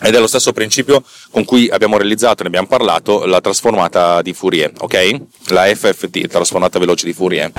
Ed 0.03 0.15
è 0.15 0.19
lo 0.19 0.27
stesso 0.27 0.53
principio 0.53 1.03
con 1.31 1.45
cui 1.45 1.69
abbiamo 1.69 1.99
realizzato, 1.99 2.43
ne 2.43 2.49
abbiamo 2.49 2.67
parlato, 2.67 3.27
la 3.27 3.41
trasformata 3.41 4.23
di 4.23 4.33
Fourier, 4.33 4.73
ok? 4.79 5.21
La 5.49 5.65
FFT, 5.65 6.27
trasformata 6.27 6.79
veloce 6.79 7.05
di 7.05 7.13
Fourier. 7.13 7.53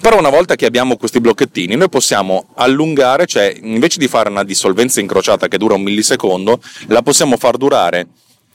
Però 0.00 0.16
una 0.16 0.30
volta 0.30 0.54
che 0.54 0.64
abbiamo 0.64 0.96
questi 0.96 1.18
blocchettini, 1.20 1.74
noi 1.74 1.88
possiamo 1.88 2.50
allungare, 2.54 3.26
cioè 3.26 3.52
invece 3.62 3.98
di 3.98 4.06
fare 4.06 4.30
una 4.30 4.44
dissolvenza 4.44 5.00
incrociata 5.00 5.48
che 5.48 5.58
dura 5.58 5.74
un 5.74 5.82
millisecondo, 5.82 6.60
la 6.86 7.02
possiamo 7.02 7.36
far 7.36 7.56
durare 7.56 8.06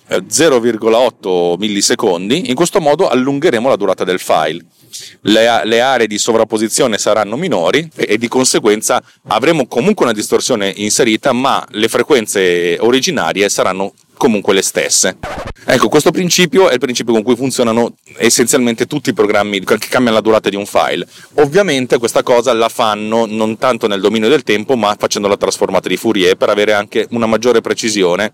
0,8 0.09 1.53
eh, 1.53 1.57
millisecondi, 1.57 2.49
in 2.49 2.55
questo 2.55 2.79
modo 2.79 3.09
allungheremo 3.09 3.67
la 3.67 3.75
durata 3.75 4.03
del 4.03 4.19
file. 4.19 4.63
Le, 5.21 5.61
le, 5.65 5.81
aree 5.81 6.07
di 6.07 6.17
sovrapposizione 6.17 6.97
saranno 6.97 7.37
minori 7.37 7.89
e, 7.95 8.05
e, 8.09 8.17
di 8.17 8.27
conseguenza 8.27 9.01
avremo 9.27 9.67
comunque 9.67 10.05
una 10.05 10.13
distorsione 10.13 10.71
inserita, 10.75 11.33
ma 11.33 11.65
le 11.71 11.87
frequenze 11.87 12.77
originarie 12.79 13.49
saranno 13.49 13.93
comunque 14.15 14.53
le 14.53 14.61
stesse. 14.61 15.17
Ecco, 15.65 15.89
questo 15.89 16.11
principio 16.11 16.69
è 16.69 16.73
il 16.73 16.79
principio 16.79 17.13
con 17.13 17.23
cui 17.23 17.35
funzionano 17.35 17.95
essenzialmente 18.17 18.85
tutti 18.85 19.09
i 19.09 19.13
programmi 19.13 19.59
che 19.59 19.77
cambiano 19.77 20.17
la 20.17 20.21
durata 20.21 20.49
di 20.49 20.55
un 20.55 20.65
file. 20.65 21.07
Ovviamente 21.35 21.97
questa 21.97 22.23
cosa 22.23 22.53
la 22.53 22.69
fanno 22.69 23.25
non 23.25 23.57
tanto 23.57 23.87
nel 23.87 24.01
dominio 24.01 24.29
del 24.29 24.43
tempo, 24.43 24.75
ma 24.75 24.95
facendo 24.97 25.27
la 25.27 25.37
trasformata 25.37 25.87
di 25.87 25.97
Fourier 25.97 26.35
per 26.35 26.49
avere 26.49 26.73
anche 26.73 27.07
una 27.11 27.25
maggiore 27.25 27.61
precisione 27.61 28.33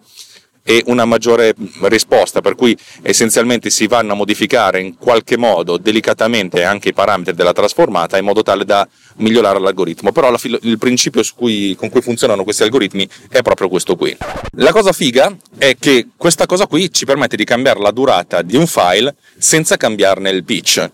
e 0.69 0.83
una 0.85 1.03
maggiore 1.03 1.55
risposta, 1.81 2.41
per 2.41 2.53
cui 2.53 2.77
essenzialmente 3.01 3.71
si 3.71 3.87
vanno 3.87 4.11
a 4.11 4.15
modificare 4.15 4.79
in 4.79 4.97
qualche 4.99 5.35
modo 5.35 5.77
delicatamente 5.77 6.63
anche 6.63 6.89
i 6.89 6.93
parametri 6.93 7.33
della 7.33 7.53
trasformata 7.53 8.19
in 8.19 8.25
modo 8.25 8.43
tale 8.43 8.65
da 8.65 8.87
migliorare 9.15 9.59
l'algoritmo. 9.59 10.11
Però 10.11 10.37
filo- 10.37 10.59
il 10.61 10.77
principio 10.77 11.23
cui, 11.35 11.75
con 11.75 11.89
cui 11.89 12.03
funzionano 12.03 12.43
questi 12.43 12.61
algoritmi 12.61 13.09
è 13.29 13.41
proprio 13.41 13.67
questo 13.67 13.95
qui. 13.95 14.15
La 14.57 14.71
cosa 14.71 14.91
figa 14.91 15.35
è 15.57 15.75
che 15.79 16.09
questa 16.15 16.45
cosa 16.45 16.67
qui 16.67 16.93
ci 16.93 17.03
permette 17.03 17.35
di 17.35 17.45
cambiare 17.45 17.79
la 17.79 17.89
durata 17.89 18.43
di 18.43 18.55
un 18.55 18.67
file 18.67 19.15
senza 19.39 19.75
cambiarne 19.75 20.29
il 20.29 20.43
pitch. 20.43 20.87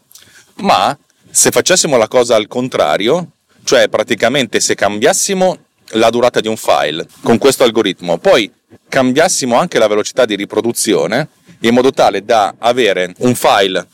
Ma 0.60 0.98
se 1.30 1.52
facessimo 1.52 1.98
la 1.98 2.08
cosa 2.08 2.38
al 2.38 2.48
contrario, 2.48 3.32
cioè 3.66 3.90
praticamente 3.90 4.62
se 4.62 4.74
cambiassimo 4.74 5.58
la 5.90 6.10
durata 6.10 6.40
di 6.40 6.48
un 6.48 6.56
file 6.56 7.06
con 7.22 7.38
questo 7.38 7.66
algoritmo, 7.66 8.18
poi 8.20 8.50
cambiassimo 8.90 9.58
anche 9.58 9.80
la 9.80 9.88
velocità 9.88 10.26
di 10.26 10.36
riproduzione 10.36 11.30
in 11.62 11.74
modo 11.74 11.92
tale 11.92 12.24
da 12.24 12.56
avere 12.58 13.14
un 13.20 13.36
file 13.36 13.88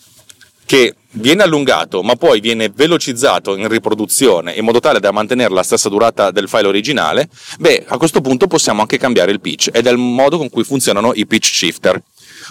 che 0.65 0.95
viene 1.15 1.43
allungato 1.43 2.01
ma 2.03 2.15
poi 2.15 2.39
viene 2.39 2.71
velocizzato 2.73 3.57
in 3.57 3.67
riproduzione 3.67 4.53
in 4.53 4.63
modo 4.63 4.79
tale 4.79 4.99
da 4.99 5.11
mantenere 5.11 5.53
la 5.53 5.63
stessa 5.63 5.89
durata 5.89 6.31
del 6.31 6.47
file 6.47 6.67
originale, 6.67 7.27
beh 7.59 7.85
a 7.87 7.97
questo 7.97 8.21
punto 8.21 8.47
possiamo 8.47 8.81
anche 8.81 8.97
cambiare 8.97 9.31
il 9.31 9.41
pitch 9.41 9.69
ed 9.73 9.87
è 9.87 9.91
il 9.91 9.97
modo 9.97 10.37
con 10.37 10.49
cui 10.49 10.63
funzionano 10.63 11.11
i 11.13 11.25
pitch 11.25 11.45
shifter. 11.45 12.01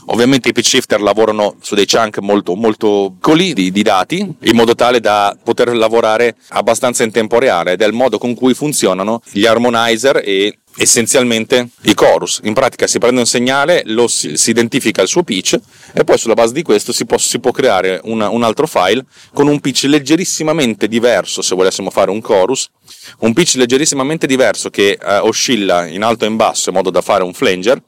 Ovviamente 0.07 0.51
i 0.51 0.53
pitch 0.53 0.69
shifter 0.69 1.01
lavorano 1.01 1.57
su 1.61 1.75
dei 1.75 1.87
chunk 1.87 2.19
molto, 2.19 2.55
molto 2.55 3.13
piccoli 3.15 3.55
di, 3.55 3.73
di, 3.73 3.83
dati, 3.83 4.19
in 4.19 4.57
modo 4.57 4.75
tale 4.75 5.01
da 5.01 5.37
poter 5.43 5.75
lavorare 5.75 6.37
abbastanza 6.49 7.03
in 7.03 7.11
tempo 7.11 7.39
reale 7.39 7.73
ed 7.73 7.83
è 7.83 7.87
il 7.87 7.93
modo 7.93 8.19
con 8.19 8.35
cui 8.35 8.55
funzionano 8.55 9.21
gli 9.31 9.47
harmonizer 9.47 10.21
e 10.25 10.59
essenzialmente 10.77 11.71
i 11.83 11.95
chorus. 11.95 12.41
In 12.45 12.55
pratica 12.55 12.87
si 12.87 12.99
prende 12.99 13.21
un 13.21 13.27
segnale, 13.27 13.83
lo 13.87 14.09
si, 14.09 14.37
si 14.37 14.51
identifica 14.51 15.03
il 15.03 15.09
suo 15.09 15.23
pitch 15.23 15.59
e 15.93 16.05
poi 16.05 16.19
sulla 16.19 16.35
base 16.35 16.53
di 16.53 16.63
questo 16.63 16.93
si 16.93 17.05
può, 17.05 17.19
si 17.19 17.39
può 17.39 17.51
creare 17.51 18.01
una, 18.05 18.29
un 18.29 18.43
altro 18.43 18.67
file 18.67 19.05
con 19.33 19.49
un 19.49 19.61
pitch 19.61 19.85
leggerissimamente 19.85 20.89
diverso 20.89 21.43
se 21.43 21.55
volessimo 21.55 21.91
fare 21.91 22.11
un 22.11 22.21
chorus, 22.21 22.71
un 23.19 23.33
pitch 23.33 23.55
leggerissimamente 23.57 24.27
diverso 24.27 24.71
che 24.71 24.99
eh, 25.01 25.17
oscilla 25.19 25.87
in 25.87 26.03
alto 26.03 26.25
e 26.25 26.29
in 26.29 26.37
basso 26.37 26.71
in 26.71 26.77
modo 26.77 26.91
da 26.91 27.01
fare 27.01 27.23
un 27.25 27.35
flanger 27.35 27.83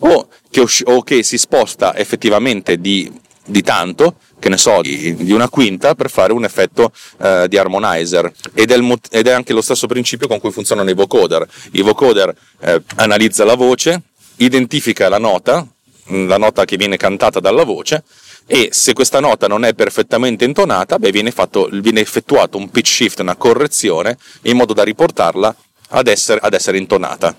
o 0.00 0.28
che, 0.50 0.64
o 0.84 1.02
che 1.02 1.22
si 1.22 1.38
sposta 1.38 1.96
effettivamente 1.96 2.80
di, 2.80 3.10
di 3.44 3.62
tanto 3.62 4.16
che 4.38 4.48
ne 4.48 4.56
so, 4.56 4.80
di, 4.80 5.14
di, 5.16 5.32
una 5.32 5.48
quinta 5.48 5.94
per 5.94 6.10
fare 6.10 6.32
un 6.32 6.44
effetto 6.44 6.92
eh, 7.20 7.46
di 7.48 7.58
harmonizer 7.58 8.30
ed 8.54 8.70
è, 8.70 8.76
il, 8.76 8.98
ed 9.10 9.26
è, 9.26 9.32
anche 9.32 9.52
lo 9.52 9.60
stesso 9.60 9.86
principio 9.86 10.28
con 10.28 10.38
cui 10.40 10.50
funzionano 10.50 10.90
i 10.90 10.94
vocoder. 10.94 11.46
Il 11.72 11.82
vocoder 11.82 12.34
eh, 12.60 12.82
analizza 12.96 13.44
la 13.44 13.54
voce, 13.54 14.02
identifica 14.36 15.08
la 15.08 15.18
nota, 15.18 15.66
mm, 16.12 16.28
la 16.28 16.38
nota 16.38 16.64
che 16.64 16.76
viene 16.76 16.96
cantata 16.96 17.40
dalla 17.40 17.64
voce 17.64 18.04
e 18.50 18.70
se 18.72 18.94
questa 18.94 19.20
nota 19.20 19.46
non 19.46 19.64
è 19.66 19.74
perfettamente 19.74 20.46
intonata, 20.46 20.98
beh, 20.98 21.10
viene, 21.10 21.30
fatto, 21.30 21.68
viene 21.70 22.00
effettuato 22.00 22.56
un 22.56 22.70
pitch 22.70 22.88
shift, 22.88 23.18
una 23.18 23.36
correzione 23.36 24.16
in 24.42 24.56
modo 24.56 24.72
da 24.72 24.84
riportarla 24.84 25.54
ad 25.90 26.06
essere, 26.06 26.40
ad 26.42 26.54
essere 26.54 26.78
intonata. 26.78 27.36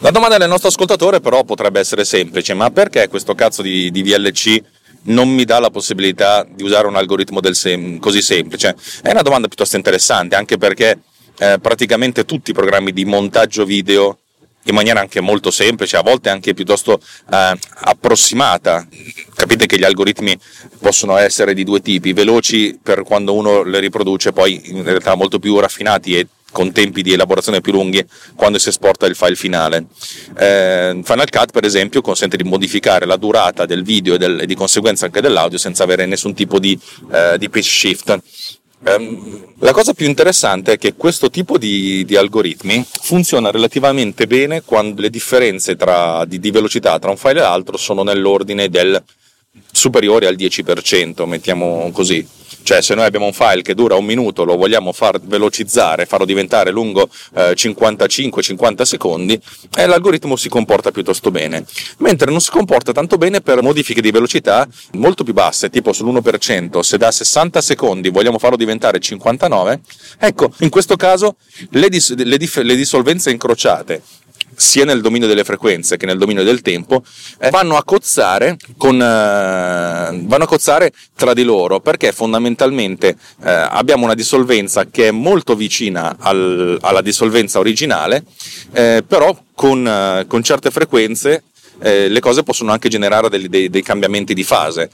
La 0.00 0.10
domanda 0.10 0.36
del 0.38 0.48
nostro 0.48 0.68
ascoltatore 0.68 1.20
però 1.20 1.42
potrebbe 1.42 1.80
essere 1.80 2.04
semplice, 2.04 2.54
ma 2.54 2.70
perché 2.70 3.08
questo 3.08 3.34
cazzo 3.34 3.62
di, 3.62 3.90
di 3.90 4.02
VLC 4.02 4.62
non 5.06 5.28
mi 5.28 5.44
dà 5.44 5.58
la 5.58 5.70
possibilità 5.70 6.46
di 6.48 6.62
usare 6.62 6.86
un 6.86 6.96
algoritmo 6.96 7.40
sem- 7.52 7.98
così 7.98 8.22
semplice? 8.22 8.74
È 9.02 9.10
una 9.10 9.22
domanda 9.22 9.48
piuttosto 9.48 9.76
interessante, 9.76 10.36
anche 10.36 10.56
perché 10.56 10.98
eh, 11.38 11.58
praticamente 11.60 12.24
tutti 12.24 12.50
i 12.50 12.54
programmi 12.54 12.92
di 12.92 13.04
montaggio 13.04 13.64
video 13.64 14.18
in 14.68 14.74
maniera 14.74 15.00
anche 15.00 15.20
molto 15.20 15.50
semplice, 15.50 15.96
a 15.96 16.02
volte 16.02 16.28
anche 16.28 16.54
piuttosto 16.54 17.00
eh, 17.30 17.58
approssimata. 17.74 18.86
Capite 19.34 19.66
che 19.66 19.78
gli 19.78 19.84
algoritmi 19.84 20.36
possono 20.80 21.16
essere 21.16 21.54
di 21.54 21.64
due 21.64 21.80
tipi, 21.80 22.12
veloci 22.12 22.78
per 22.82 23.02
quando 23.02 23.34
uno 23.34 23.62
le 23.62 23.80
riproduce, 23.80 24.32
poi 24.32 24.60
in 24.70 24.82
realtà 24.82 25.14
molto 25.14 25.38
più 25.38 25.58
raffinati 25.58 26.18
e 26.18 26.26
con 26.56 26.72
tempi 26.72 27.02
di 27.02 27.12
elaborazione 27.12 27.60
più 27.60 27.72
lunghi 27.72 28.02
quando 28.34 28.58
si 28.58 28.70
esporta 28.70 29.04
il 29.04 29.14
file 29.14 29.34
finale. 29.34 29.88
Eh, 30.38 30.98
Final 31.04 31.28
Cut, 31.28 31.52
per 31.52 31.66
esempio, 31.66 32.00
consente 32.00 32.38
di 32.38 32.44
modificare 32.44 33.04
la 33.04 33.16
durata 33.16 33.66
del 33.66 33.82
video 33.82 34.14
e, 34.14 34.18
del, 34.18 34.40
e 34.40 34.46
di 34.46 34.54
conseguenza 34.54 35.04
anche 35.04 35.20
dell'audio 35.20 35.58
senza 35.58 35.82
avere 35.82 36.06
nessun 36.06 36.32
tipo 36.32 36.58
di, 36.58 36.78
eh, 37.12 37.36
di 37.36 37.50
pitch 37.50 37.66
shift. 37.66 38.18
Um, 38.78 39.54
la 39.58 39.72
cosa 39.72 39.92
più 39.92 40.06
interessante 40.06 40.72
è 40.72 40.78
che 40.78 40.94
questo 40.94 41.28
tipo 41.28 41.58
di, 41.58 42.04
di, 42.06 42.16
algoritmi 42.16 42.86
funziona 43.02 43.50
relativamente 43.50 44.26
bene 44.26 44.62
quando 44.62 45.00
le 45.00 45.10
differenze 45.10 45.76
tra, 45.76 46.24
di, 46.24 46.38
di 46.38 46.50
velocità 46.50 46.98
tra 46.98 47.10
un 47.10 47.16
file 47.16 47.40
e 47.40 47.42
l'altro 47.42 47.76
sono 47.76 48.02
nell'ordine 48.02 48.68
del 48.68 49.02
superiore 49.72 50.26
al 50.26 50.36
10%, 50.36 51.26
mettiamo 51.26 51.90
così. 51.92 52.26
Cioè 52.66 52.82
se 52.82 52.96
noi 52.96 53.04
abbiamo 53.04 53.26
un 53.26 53.32
file 53.32 53.62
che 53.62 53.74
dura 53.74 53.94
un 53.94 54.04
minuto, 54.04 54.42
lo 54.42 54.56
vogliamo 54.56 54.90
far 54.90 55.20
velocizzare, 55.20 56.04
farlo 56.04 56.24
diventare 56.24 56.72
lungo 56.72 57.08
eh, 57.34 57.52
55-50 57.52 58.82
secondi, 58.82 59.40
eh, 59.76 59.86
l'algoritmo 59.86 60.34
si 60.34 60.48
comporta 60.48 60.90
piuttosto 60.90 61.30
bene. 61.30 61.64
Mentre 61.98 62.28
non 62.28 62.40
si 62.40 62.50
comporta 62.50 62.90
tanto 62.90 63.18
bene 63.18 63.40
per 63.40 63.62
modifiche 63.62 64.00
di 64.00 64.10
velocità 64.10 64.66
molto 64.94 65.22
più 65.22 65.32
basse, 65.32 65.70
tipo 65.70 65.92
sull'1%, 65.92 66.80
se 66.80 66.98
da 66.98 67.12
60 67.12 67.60
secondi 67.60 68.08
vogliamo 68.08 68.40
farlo 68.40 68.56
diventare 68.56 68.98
59, 68.98 69.80
ecco, 70.18 70.50
in 70.58 70.68
questo 70.68 70.96
caso 70.96 71.36
le, 71.70 71.88
dis- 71.88 72.16
le, 72.16 72.36
dif- 72.36 72.62
le 72.62 72.74
dissolvenze 72.74 73.30
incrociate 73.30 74.02
sia 74.56 74.84
nel 74.84 75.00
dominio 75.02 75.28
delle 75.28 75.44
frequenze 75.44 75.96
che 75.96 76.06
nel 76.06 76.18
dominio 76.18 76.42
del 76.42 76.62
tempo, 76.62 77.02
eh, 77.38 77.50
vanno, 77.50 77.76
a 77.76 77.84
cozzare 77.84 78.56
con, 78.76 78.94
eh, 78.94 78.98
vanno 78.98 80.44
a 80.44 80.46
cozzare 80.46 80.92
tra 81.14 81.34
di 81.34 81.44
loro 81.44 81.80
perché 81.80 82.12
fondamentalmente 82.12 83.16
eh, 83.44 83.50
abbiamo 83.50 84.04
una 84.04 84.14
dissolvenza 84.14 84.86
che 84.86 85.08
è 85.08 85.10
molto 85.10 85.54
vicina 85.54 86.16
al, 86.18 86.78
alla 86.80 87.02
dissolvenza 87.02 87.58
originale, 87.58 88.24
eh, 88.72 89.04
però 89.06 89.36
con, 89.54 89.86
eh, 89.86 90.24
con, 90.26 90.42
certe 90.42 90.70
frequenze 90.70 91.44
eh, 91.80 92.08
le 92.08 92.20
cose 92.20 92.42
possono 92.42 92.72
anche 92.72 92.88
generare 92.88 93.28
dei, 93.28 93.48
dei, 93.48 93.68
dei 93.68 93.82
cambiamenti 93.82 94.32
di 94.34 94.44
fase. 94.44 94.90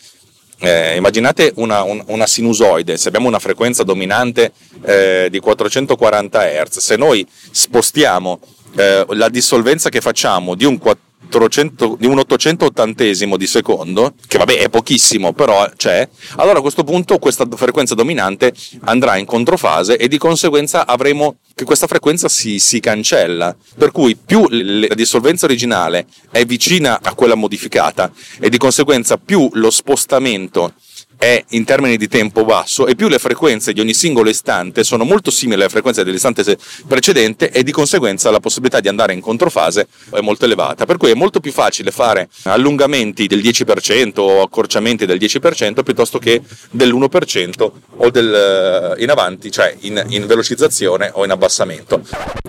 Eh, 0.59 0.95
immaginate 0.97 1.53
una, 1.57 1.83
un, 1.83 2.01
una, 2.07 2.27
sinusoide, 2.27 2.97
se 2.97 3.09
abbiamo 3.09 3.27
una 3.27 3.41
frequenza 3.41 3.83
dominante 3.83 4.53
eh, 4.85 5.27
di 5.29 5.41
440 5.41 6.41
Hz, 6.41 6.79
se 6.79 6.97
noi 6.97 7.27
spostiamo 7.51 8.39
eh, 8.77 9.05
la 9.11 9.29
dissolvenza 9.29 9.89
che 9.89 10.01
facciamo 10.01 10.55
di 10.55 10.65
un 10.65 10.79
400, 10.79 11.97
di 11.99 12.07
un 12.07 12.19
880 12.19 13.37
di 13.37 13.47
secondo, 13.47 14.15
che 14.27 14.39
vabbè 14.39 14.59
è 14.59 14.69
pochissimo, 14.69 15.33
però 15.33 15.69
c'è, 15.77 16.07
allora 16.37 16.59
a 16.59 16.63
questo 16.63 16.85
punto 16.85 17.19
questa 17.19 17.47
frequenza 17.55 17.95
dominante 17.95 18.53
andrà 18.85 19.17
in 19.17 19.25
controfase 19.25 19.97
e 19.97 20.09
di 20.09 20.19
conseguenza 20.19 20.87
avremo 20.87 21.37
che 21.55 21.65
questa 21.65 21.87
frequenza 21.87 22.29
si, 22.29 22.59
si 22.59 22.81
cancella. 22.81 23.55
Per 23.77 23.91
cui 23.93 24.17
più 24.17 24.47
la 24.49 24.95
dissolvenza 24.95 25.47
originale 25.47 26.07
è 26.31 26.45
vicina 26.45 27.01
a 27.03 27.15
quella 27.15 27.35
modificata 27.35 28.11
e 28.41 28.49
di 28.49 28.59
conseguenza 28.59 29.17
più 29.17 29.49
lo 29.55 29.71
spostamento 29.71 30.75
è 31.23 31.45
in 31.51 31.65
termini 31.65 31.97
di 31.97 32.09
tempo 32.09 32.45
basso 32.45 32.89
e 32.89 32.97
più 32.97 33.07
le 33.07 33.21
frequenze 33.21 33.73
di 33.73 33.79
ogni 33.79 33.95
singolo 33.95 34.29
istante 34.29 34.83
sono 34.83 35.05
molto 35.05 35.31
simili 35.31 35.61
alle 35.61 35.71
frequenze 35.71 36.03
dell'istante 36.03 36.59
precedente 36.89 37.53
e 37.53 37.63
di 37.63 37.71
conseguenza 37.71 38.29
la 38.33 38.41
possibilità 38.41 38.81
di 38.81 38.89
andare 38.89 39.13
in 39.13 39.21
controfase 39.21 39.87
è 40.11 40.19
molto 40.19 40.47
elevata. 40.47 40.85
Per 40.85 40.97
cui 40.97 41.11
è 41.11 41.15
molto 41.15 41.39
più 41.39 41.53
facile 41.53 41.93
fare 41.93 42.29
allungamenti 42.43 43.29
del 43.29 43.39
10% 43.39 44.19
o 44.19 44.43
accorciamenti 44.43 45.07
del 45.07 45.19
10% 45.19 45.85
piuttosto 45.85 46.19
che 46.19 46.43
dell'1% 46.73 47.71
o 47.99 48.11
del, 48.11 48.97
in 48.99 49.09
avanti, 49.09 49.53
cioè 49.53 49.77
in, 49.83 50.05
in 50.09 50.27
velocizzazione 50.27 51.13
o 51.15 51.25
in 51.25 51.31
abbassamento. 51.31 52.03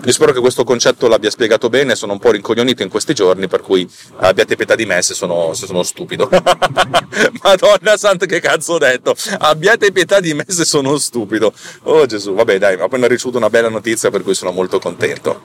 Io 0.04 0.12
spero 0.12 0.32
che 0.32 0.40
questo 0.40 0.64
concetto 0.64 1.06
l'abbia 1.06 1.30
spiegato 1.30 1.68
bene, 1.68 1.94
sono 1.94 2.14
un 2.14 2.18
po' 2.18 2.32
rincoglionito 2.32 2.82
in 2.82 2.88
questi 2.88 3.14
giorni, 3.14 3.46
per 3.46 3.60
cui 3.60 3.88
abbiate 4.16 4.56
pietà 4.56 4.74
di 4.74 4.84
me 4.84 5.00
se 5.00 5.14
sono, 5.14 5.54
se 5.54 5.66
sono 5.66 5.84
stupido. 5.84 6.28
Madonna 7.40 7.96
santa 7.96 8.26
che 8.26 8.40
cazzo! 8.40 8.63
Ho 8.72 8.78
detto? 8.78 9.14
Abbiate 9.38 9.92
pietà 9.92 10.20
di 10.20 10.34
me 10.34 10.44
se 10.48 10.64
sono 10.64 10.96
stupido. 10.98 11.52
Oh 11.84 12.06
Gesù, 12.06 12.34
vabbè 12.34 12.58
dai, 12.58 12.76
ho 12.76 12.84
appena 12.84 13.06
ricevuto 13.06 13.38
una 13.38 13.50
bella 13.50 13.68
notizia 13.68 14.10
per 14.10 14.22
cui 14.22 14.34
sono 14.34 14.52
molto 14.52 14.78
contento. 14.78 15.42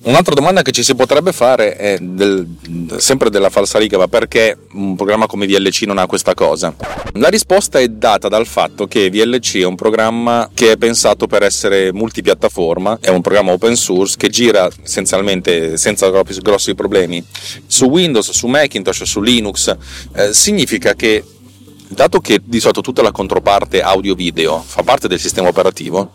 Un'altra 0.00 0.32
domanda 0.32 0.62
che 0.62 0.70
ci 0.70 0.84
si 0.84 0.94
potrebbe 0.94 1.32
fare 1.32 1.74
è 1.76 1.98
del, 2.00 2.46
sempre 2.98 3.30
della 3.30 3.50
falsariga, 3.50 3.98
ma 3.98 4.06
perché 4.06 4.56
un 4.72 4.94
programma 4.94 5.26
come 5.26 5.46
VLC 5.46 5.82
non 5.82 5.98
ha 5.98 6.06
questa 6.06 6.34
cosa? 6.34 6.72
La 7.14 7.28
risposta 7.28 7.80
è 7.80 7.88
data 7.88 8.28
dal 8.28 8.46
fatto 8.46 8.86
che 8.86 9.10
VLC 9.10 9.56
è 9.56 9.64
un 9.64 9.74
programma 9.74 10.48
che 10.54 10.70
è 10.70 10.76
pensato 10.76 11.26
per 11.26 11.42
essere 11.42 11.92
multipiattaforma, 11.92 12.98
è 13.00 13.10
un 13.10 13.20
programma 13.20 13.50
open 13.50 13.74
source 13.74 14.16
che 14.16 14.28
gira 14.28 14.70
essenzialmente 14.82 15.76
senza 15.76 16.08
grossi 16.08 16.74
problemi 16.76 17.22
su 17.66 17.86
Windows, 17.86 18.30
su 18.30 18.46
Macintosh, 18.46 19.02
su 19.02 19.20
Linux. 19.20 19.76
Eh, 20.14 20.32
significa 20.32 20.94
che 20.94 21.24
dato 21.88 22.20
che 22.20 22.40
di 22.42 22.60
solito 22.60 22.80
tutta 22.80 23.02
la 23.02 23.12
controparte 23.12 23.80
audio-video 23.82 24.62
fa 24.64 24.82
parte 24.82 25.08
del 25.08 25.18
sistema 25.18 25.48
operativo, 25.48 26.12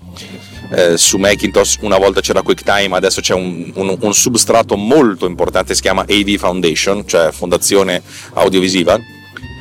eh, 0.71 0.97
su 0.97 1.17
Macintosh 1.17 1.77
una 1.81 1.97
volta 1.97 2.21
c'era 2.21 2.41
QuickTime, 2.41 2.95
adesso 2.95 3.21
c'è 3.21 3.33
un, 3.33 3.71
un, 3.75 3.97
un 3.99 4.13
substrato 4.13 4.75
molto 4.75 5.25
importante, 5.25 5.75
si 5.75 5.81
chiama 5.81 6.01
AV 6.01 6.35
Foundation, 6.37 7.07
cioè 7.07 7.31
Fondazione 7.31 8.01
Audiovisiva. 8.33 8.99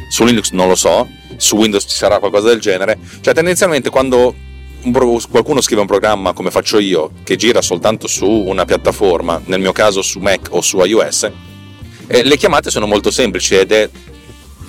Su 0.08 0.24
Linux 0.24 0.50
non 0.50 0.68
lo 0.68 0.74
so, 0.74 1.08
su 1.36 1.56
Windows 1.56 1.84
ci 1.84 1.96
sarà 1.96 2.18
qualcosa 2.18 2.48
del 2.48 2.60
genere. 2.60 2.98
Cioè 3.20 3.34
tendenzialmente 3.34 3.90
quando 3.90 4.34
qualcuno 5.30 5.60
scrive 5.60 5.80
un 5.80 5.86
programma 5.86 6.32
come 6.32 6.50
faccio 6.50 6.78
io, 6.78 7.10
che 7.24 7.36
gira 7.36 7.62
soltanto 7.62 8.06
su 8.06 8.26
una 8.26 8.64
piattaforma, 8.64 9.40
nel 9.46 9.60
mio 9.60 9.72
caso 9.72 10.02
su 10.02 10.18
Mac 10.18 10.48
o 10.50 10.60
su 10.60 10.82
iOS, 10.82 11.30
eh, 12.06 12.24
le 12.24 12.36
chiamate 12.36 12.70
sono 12.70 12.86
molto 12.86 13.10
semplici 13.10 13.54
ed 13.54 13.72
è 13.72 13.88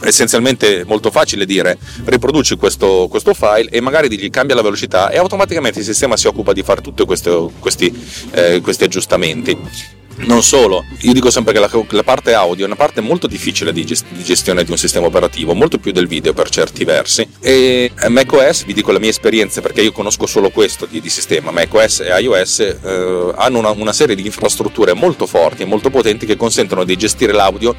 essenzialmente 0.04 0.84
molto 0.86 1.12
facile 1.12 1.46
dire 1.46 1.78
riproduci 2.06 2.56
questo, 2.56 3.08
questo, 3.10 3.34
file 3.34 3.70
e 3.70 3.82
magari 3.82 4.14
gli 4.16 4.30
cambia 4.30 4.56
la 4.56 4.62
velocità 4.62 5.10
e 5.10 5.18
automaticamente 5.18 5.80
il 5.80 5.86
sistema 5.86 6.18
si 6.18 6.28
occupa 6.28 6.54
di 6.54 6.64
fare 6.64 6.82
tutti 6.82 7.04
questi, 7.06 8.06
eh, 8.32 8.62
questi 8.62 8.84
aggiustamenti. 8.84 10.02
Non 10.16 10.44
solo, 10.44 10.86
io 11.00 11.12
dico 11.12 11.32
sempre 11.32 11.54
che 11.54 11.60
la, 11.60 11.70
la, 11.90 12.04
parte 12.04 12.34
audio 12.34 12.64
è 12.64 12.68
una 12.68 12.76
parte 12.76 13.02
molto 13.02 13.28
difficile 13.28 13.74
di, 13.74 13.84
gest- 13.84 14.06
di, 14.10 14.24
gestione 14.24 14.64
di 14.64 14.72
un 14.72 14.78
sistema 14.78 15.08
operativo, 15.08 15.54
molto 15.54 15.80
più 15.80 15.92
del 15.92 16.08
video 16.08 16.34
per 16.34 16.50
certi 16.50 16.86
versi. 16.86 17.28
E 17.40 17.92
macOS, 18.08 18.66
vi 18.66 18.74
dico 18.74 18.92
la 18.92 19.00
mia 19.00 19.10
esperienza 19.10 19.60
perché 19.62 19.82
io 19.82 19.92
conosco 19.92 20.28
solo 20.28 20.50
questo 20.52 20.86
di, 20.86 21.02
di 21.02 21.10
sistema, 21.10 21.52
macOS 21.52 22.02
e 22.02 22.22
iOS 22.22 22.60
eh, 22.60 23.32
hanno 23.36 23.58
una, 23.58 23.72
una 23.72 23.94
serie 23.94 24.16
di 24.16 24.26
infrastrutture 24.26 24.94
molto 24.94 25.26
forti 25.26 25.64
e 25.64 25.66
molto 25.66 25.90
potenti 25.90 26.26
che 26.26 26.38
consentono 26.38 26.84
di 26.84 26.96
gestire 26.96 27.34
l'audio 27.34 27.76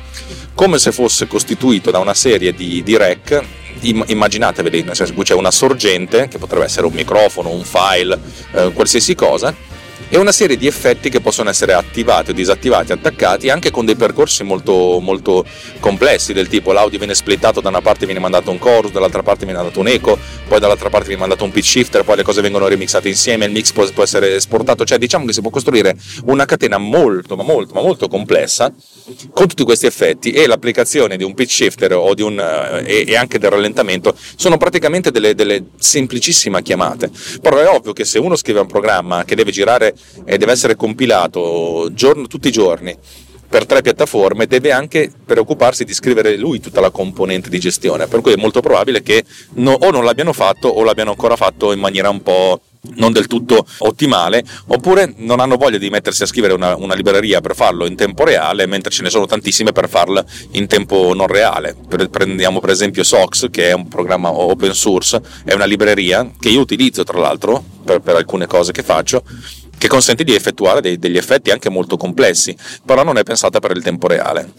come 0.54 0.78
se 0.78 0.92
fosse 0.92 1.26
costituito 1.26 1.90
da 1.90 1.98
una 1.98 2.14
serie 2.14 2.52
di, 2.52 2.82
di 2.82 2.96
rack 2.96 3.42
immaginatevi, 3.80 4.82
nel 4.82 4.96
senso 4.96 5.12
che 5.14 5.22
c'è 5.22 5.34
una 5.34 5.50
sorgente, 5.50 6.28
che 6.28 6.38
potrebbe 6.38 6.64
essere 6.64 6.86
un 6.86 6.92
microfono, 6.92 7.50
un 7.50 7.64
file, 7.64 8.18
eh, 8.52 8.70
qualsiasi 8.72 9.14
cosa, 9.14 9.54
e 10.14 10.16
una 10.16 10.30
serie 10.30 10.56
di 10.56 10.68
effetti 10.68 11.10
che 11.10 11.20
possono 11.20 11.50
essere 11.50 11.72
attivati 11.72 12.30
o 12.30 12.34
disattivati, 12.34 12.92
attaccati 12.92 13.50
anche 13.50 13.72
con 13.72 13.84
dei 13.84 13.96
percorsi 13.96 14.44
molto, 14.44 15.00
molto 15.00 15.44
complessi 15.80 16.32
del 16.32 16.46
tipo 16.46 16.70
l'audio 16.70 16.98
viene 16.98 17.16
splittato 17.16 17.60
da 17.60 17.68
una 17.68 17.80
parte 17.80 18.04
viene 18.04 18.20
mandato 18.20 18.52
un 18.52 18.58
chorus, 18.58 18.92
dall'altra 18.92 19.24
parte 19.24 19.44
viene 19.44 19.58
mandato 19.58 19.80
un 19.80 19.88
eco, 19.88 20.16
poi 20.46 20.60
dall'altra 20.60 20.88
parte 20.88 21.08
viene 21.08 21.22
mandato 21.22 21.42
un 21.42 21.50
pitch 21.50 21.66
shifter, 21.66 22.04
poi 22.04 22.14
le 22.14 22.22
cose 22.22 22.42
vengono 22.42 22.68
remixate 22.68 23.08
insieme, 23.08 23.46
il 23.46 23.50
mix 23.50 23.72
può, 23.72 23.84
può 23.90 24.04
essere 24.04 24.36
esportato, 24.36 24.84
cioè 24.84 24.98
diciamo 24.98 25.24
che 25.24 25.32
si 25.32 25.40
può 25.40 25.50
costruire 25.50 25.96
una 26.26 26.44
catena 26.44 26.78
molto 26.78 27.34
ma 27.34 27.42
molto 27.42 27.74
ma 27.74 27.80
molto 27.80 28.06
complessa 28.06 28.72
con 29.32 29.48
tutti 29.48 29.64
questi 29.64 29.86
effetti 29.86 30.30
e 30.30 30.46
l'applicazione 30.46 31.16
di 31.16 31.24
un 31.24 31.34
pitch 31.34 31.50
shifter 31.50 31.92
o 31.92 32.14
di 32.14 32.22
un, 32.22 32.38
eh, 32.38 33.04
e, 33.08 33.16
anche 33.16 33.40
del 33.40 33.50
rallentamento 33.50 34.16
sono 34.36 34.58
praticamente 34.58 35.10
delle, 35.10 35.34
delle 35.34 35.70
semplicissime 35.76 36.62
chiamate. 36.62 37.10
Però 37.42 37.56
è 37.58 37.66
ovvio 37.66 37.92
che 37.92 38.04
se 38.04 38.20
uno 38.20 38.36
scrive 38.36 38.60
un 38.60 38.68
programma 38.68 39.24
che 39.24 39.34
deve 39.34 39.50
girare 39.50 39.92
e 40.24 40.38
deve 40.38 40.52
essere 40.52 40.76
compilato 40.76 41.88
giorno, 41.92 42.26
tutti 42.26 42.48
i 42.48 42.52
giorni 42.52 42.96
per 43.54 43.66
tre 43.66 43.82
piattaforme 43.82 44.48
deve 44.48 44.72
anche 44.72 45.12
preoccuparsi 45.24 45.84
di 45.84 45.94
scrivere 45.94 46.36
lui 46.36 46.58
tutta 46.58 46.80
la 46.80 46.90
componente 46.90 47.48
di 47.48 47.60
gestione, 47.60 48.08
per 48.08 48.20
cui 48.20 48.32
è 48.32 48.36
molto 48.36 48.60
probabile 48.60 49.00
che 49.00 49.24
no, 49.54 49.70
o 49.70 49.90
non 49.92 50.04
l'abbiano 50.04 50.32
fatto 50.32 50.66
o 50.66 50.82
l'abbiano 50.82 51.10
ancora 51.10 51.36
fatto 51.36 51.72
in 51.72 51.78
maniera 51.78 52.08
un 52.08 52.20
po' 52.20 52.60
non 52.96 53.12
del 53.12 53.28
tutto 53.28 53.64
ottimale, 53.78 54.44
oppure 54.66 55.14
non 55.18 55.38
hanno 55.38 55.56
voglia 55.56 55.78
di 55.78 55.88
mettersi 55.88 56.24
a 56.24 56.26
scrivere 56.26 56.52
una, 56.52 56.74
una, 56.74 56.94
libreria 56.94 57.40
per 57.40 57.54
farlo 57.54 57.86
in 57.86 57.94
tempo 57.94 58.24
reale, 58.24 58.66
mentre 58.66 58.90
ce 58.90 59.02
ne 59.02 59.10
sono 59.10 59.26
tantissime 59.26 59.70
per 59.70 59.88
farlo 59.88 60.24
in 60.52 60.66
tempo 60.66 61.14
non 61.14 61.28
reale. 61.28 61.76
Prendiamo 62.10 62.58
per 62.58 62.70
esempio 62.70 63.04
SOX, 63.04 63.50
che 63.50 63.70
è 63.70 63.72
un 63.72 63.86
programma 63.86 64.32
open 64.32 64.74
source, 64.74 65.22
è 65.44 65.54
una 65.54 65.64
libreria 65.64 66.28
che 66.38 66.48
io 66.48 66.60
utilizzo 66.60 67.04
tra 67.04 67.18
l'altro 67.18 67.64
per, 67.84 68.00
per 68.00 68.16
alcune 68.16 68.46
cose 68.46 68.72
che 68.72 68.82
faccio 68.82 69.22
che 69.78 69.88
consente 69.88 70.24
di 70.24 70.34
effettuare 70.34 70.80
dei, 70.80 70.98
degli 70.98 71.16
effetti 71.16 71.50
anche 71.50 71.68
molto 71.68 71.96
complessi, 71.96 72.56
però 72.84 73.02
non 73.04 73.18
è 73.18 73.22
pensata 73.22 73.60
per 73.60 73.72
il 73.76 73.82
tempo 73.82 74.06
reale. 74.06 74.52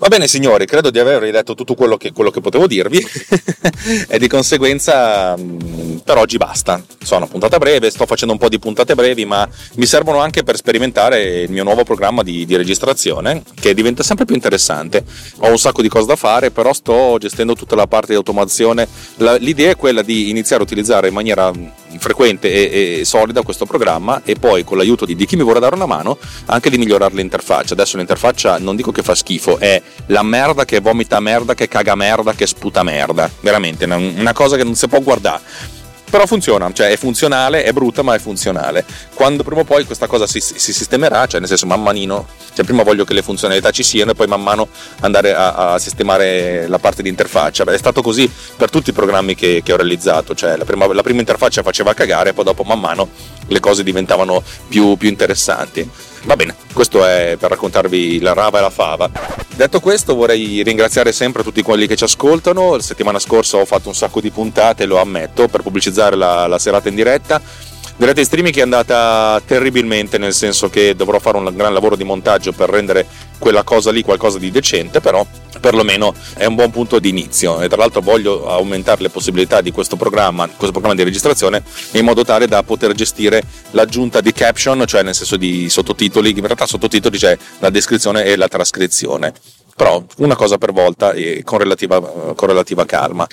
Va 0.00 0.06
bene 0.06 0.28
signori, 0.28 0.64
credo 0.64 0.90
di 0.90 1.00
avervi 1.00 1.32
detto 1.32 1.54
tutto 1.54 1.74
quello 1.74 1.96
che, 1.96 2.12
quello 2.12 2.30
che 2.30 2.40
potevo 2.40 2.68
dirvi 2.68 3.04
e 4.06 4.18
di 4.20 4.28
conseguenza 4.28 5.36
mm, 5.36 5.96
per 6.04 6.16
oggi 6.18 6.36
basta. 6.36 6.80
Sono 7.02 7.26
puntata 7.26 7.58
breve, 7.58 7.90
sto 7.90 8.06
facendo 8.06 8.32
un 8.32 8.38
po' 8.38 8.48
di 8.48 8.60
puntate 8.60 8.94
brevi 8.94 9.24
ma 9.24 9.46
mi 9.74 9.86
servono 9.86 10.20
anche 10.20 10.44
per 10.44 10.56
sperimentare 10.56 11.40
il 11.42 11.50
mio 11.50 11.64
nuovo 11.64 11.82
programma 11.82 12.22
di, 12.22 12.46
di 12.46 12.54
registrazione 12.54 13.42
che 13.60 13.74
diventa 13.74 14.04
sempre 14.04 14.24
più 14.24 14.36
interessante. 14.36 15.04
Ho 15.38 15.50
un 15.50 15.58
sacco 15.58 15.82
di 15.82 15.88
cose 15.88 16.06
da 16.06 16.16
fare 16.16 16.52
però 16.52 16.72
sto 16.72 17.16
gestendo 17.18 17.54
tutta 17.54 17.74
la 17.74 17.88
parte 17.88 18.12
di 18.12 18.16
automazione. 18.16 18.86
La, 19.16 19.34
l'idea 19.34 19.72
è 19.72 19.76
quella 19.76 20.02
di 20.02 20.30
iniziare 20.30 20.62
a 20.62 20.64
utilizzare 20.64 21.08
in 21.08 21.14
maniera 21.14 21.50
frequente 21.98 22.50
e, 22.50 23.00
e, 23.00 23.04
solida 23.04 23.42
questo 23.42 23.64
programma 23.64 24.22
e 24.24 24.34
poi 24.34 24.64
con 24.64 24.76
l'aiuto 24.76 25.04
di, 25.04 25.14
di, 25.14 25.26
chi 25.26 25.36
mi 25.36 25.42
vorrà 25.42 25.58
dare 25.58 25.74
una 25.74 25.86
mano 25.86 26.18
anche 26.46 26.70
di 26.70 26.78
migliorare 26.78 27.14
l'interfaccia. 27.14 27.74
Adesso 27.74 27.96
l'interfaccia 27.96 28.58
non 28.58 28.76
dico 28.76 28.92
che 28.92 29.02
fa 29.02 29.14
schifo, 29.14 29.58
è 29.58 29.80
la 30.06 30.22
merda 30.22 30.64
che 30.64 30.80
vomita 30.80 31.20
merda, 31.20 31.54
che 31.54 31.68
caga 31.68 31.94
merda, 31.94 32.34
che 32.34 32.46
sputa 32.46 32.82
merda. 32.82 33.30
Veramente, 33.40 33.84
una 33.84 34.32
cosa 34.32 34.56
che 34.56 34.64
non 34.64 34.74
si 34.74 34.88
può 34.88 35.00
guardare 35.00 35.76
però 36.10 36.26
funziona, 36.26 36.70
cioè 36.72 36.90
è 36.90 36.96
funzionale, 36.96 37.64
è 37.64 37.72
brutta 37.72 38.02
ma 38.02 38.14
è 38.14 38.18
funzionale. 38.18 38.84
Quando 39.14 39.42
prima 39.42 39.60
o 39.60 39.64
poi 39.64 39.84
questa 39.84 40.06
cosa 40.06 40.26
si, 40.26 40.40
si 40.40 40.72
sistemerà, 40.72 41.26
cioè 41.26 41.40
nel 41.40 41.48
senso 41.48 41.66
man 41.66 41.82
manino, 41.82 42.26
cioè 42.54 42.64
prima 42.64 42.82
voglio 42.82 43.04
che 43.04 43.14
le 43.14 43.22
funzionalità 43.22 43.70
ci 43.70 43.82
siano 43.82 44.12
e 44.12 44.14
poi 44.14 44.26
man 44.26 44.42
mano 44.42 44.68
andare 45.00 45.34
a, 45.34 45.72
a 45.72 45.78
sistemare 45.78 46.66
la 46.68 46.78
parte 46.78 47.02
di 47.02 47.08
interfaccia. 47.08 47.64
Beh, 47.64 47.74
è 47.74 47.78
stato 47.78 48.02
così 48.02 48.30
per 48.56 48.70
tutti 48.70 48.90
i 48.90 48.92
programmi 48.92 49.34
che, 49.34 49.62
che 49.64 49.72
ho 49.72 49.76
realizzato, 49.76 50.34
cioè 50.34 50.56
la 50.56 50.64
prima, 50.64 50.92
la 50.92 51.02
prima 51.02 51.20
interfaccia 51.20 51.62
faceva 51.62 51.94
cagare 51.94 52.30
e 52.30 52.32
poi 52.32 52.44
dopo 52.44 52.62
man 52.64 52.80
mano 52.80 53.08
le 53.46 53.60
cose 53.60 53.82
diventavano 53.82 54.42
più, 54.68 54.96
più 54.96 55.08
interessanti. 55.08 55.88
Va 56.24 56.36
bene, 56.36 56.54
questo 56.72 57.04
è 57.04 57.36
per 57.38 57.50
raccontarvi 57.50 58.20
la 58.20 58.32
rava 58.32 58.58
e 58.58 58.60
la 58.62 58.70
fava. 58.70 59.10
Detto 59.54 59.80
questo 59.80 60.14
vorrei 60.14 60.62
ringraziare 60.62 61.10
sempre 61.12 61.42
tutti 61.42 61.62
quelli 61.62 61.86
che 61.86 61.96
ci 61.96 62.04
ascoltano, 62.04 62.76
la 62.76 62.82
settimana 62.82 63.18
scorsa 63.18 63.56
ho 63.56 63.64
fatto 63.64 63.88
un 63.88 63.94
sacco 63.94 64.20
di 64.20 64.30
puntate, 64.30 64.84
lo 64.84 65.00
ammetto, 65.00 65.48
per 65.48 65.62
pubblicizzare 65.62 66.16
la, 66.16 66.46
la 66.46 66.58
serata 66.58 66.88
in 66.88 66.94
diretta 66.94 67.40
diretta 67.98 68.20
in 68.20 68.26
streaming 68.26 68.54
è 68.54 68.60
andata 68.62 69.42
terribilmente, 69.44 70.18
nel 70.18 70.32
senso 70.32 70.70
che 70.70 70.94
dovrò 70.94 71.18
fare 71.18 71.36
un 71.36 71.52
gran 71.54 71.72
lavoro 71.72 71.96
di 71.96 72.04
montaggio 72.04 72.52
per 72.52 72.70
rendere 72.70 73.06
quella 73.38 73.62
cosa 73.62 73.90
lì 73.90 74.02
qualcosa 74.02 74.38
di 74.38 74.50
decente, 74.50 75.00
però 75.00 75.26
perlomeno 75.60 76.14
è 76.34 76.44
un 76.44 76.54
buon 76.54 76.70
punto 76.70 76.98
di 76.98 77.08
inizio. 77.08 77.60
E 77.60 77.68
tra 77.68 77.76
l'altro 77.76 78.00
voglio 78.00 78.48
aumentare 78.48 79.02
le 79.02 79.10
possibilità 79.10 79.60
di 79.60 79.72
questo 79.72 79.96
programma, 79.96 80.46
questo 80.46 80.70
programma 80.70 80.94
di 80.94 81.02
registrazione 81.02 81.62
in 81.92 82.04
modo 82.04 82.24
tale 82.24 82.46
da 82.46 82.62
poter 82.62 82.92
gestire 82.92 83.42
l'aggiunta 83.72 84.20
di 84.20 84.32
caption, 84.32 84.84
cioè 84.86 85.02
nel 85.02 85.14
senso 85.14 85.36
di 85.36 85.68
sottotitoli, 85.68 86.30
in 86.30 86.40
realtà 86.42 86.66
sottotitoli 86.66 87.18
c'è 87.18 87.36
la 87.58 87.70
descrizione 87.70 88.24
e 88.24 88.36
la 88.36 88.48
trascrizione, 88.48 89.32
però 89.78 90.02
una 90.16 90.34
cosa 90.34 90.58
per 90.58 90.72
volta 90.72 91.12
e 91.12 91.42
con 91.44 91.58
relativa, 91.58 92.00
con 92.00 92.48
relativa 92.48 92.84
calma. 92.84 93.26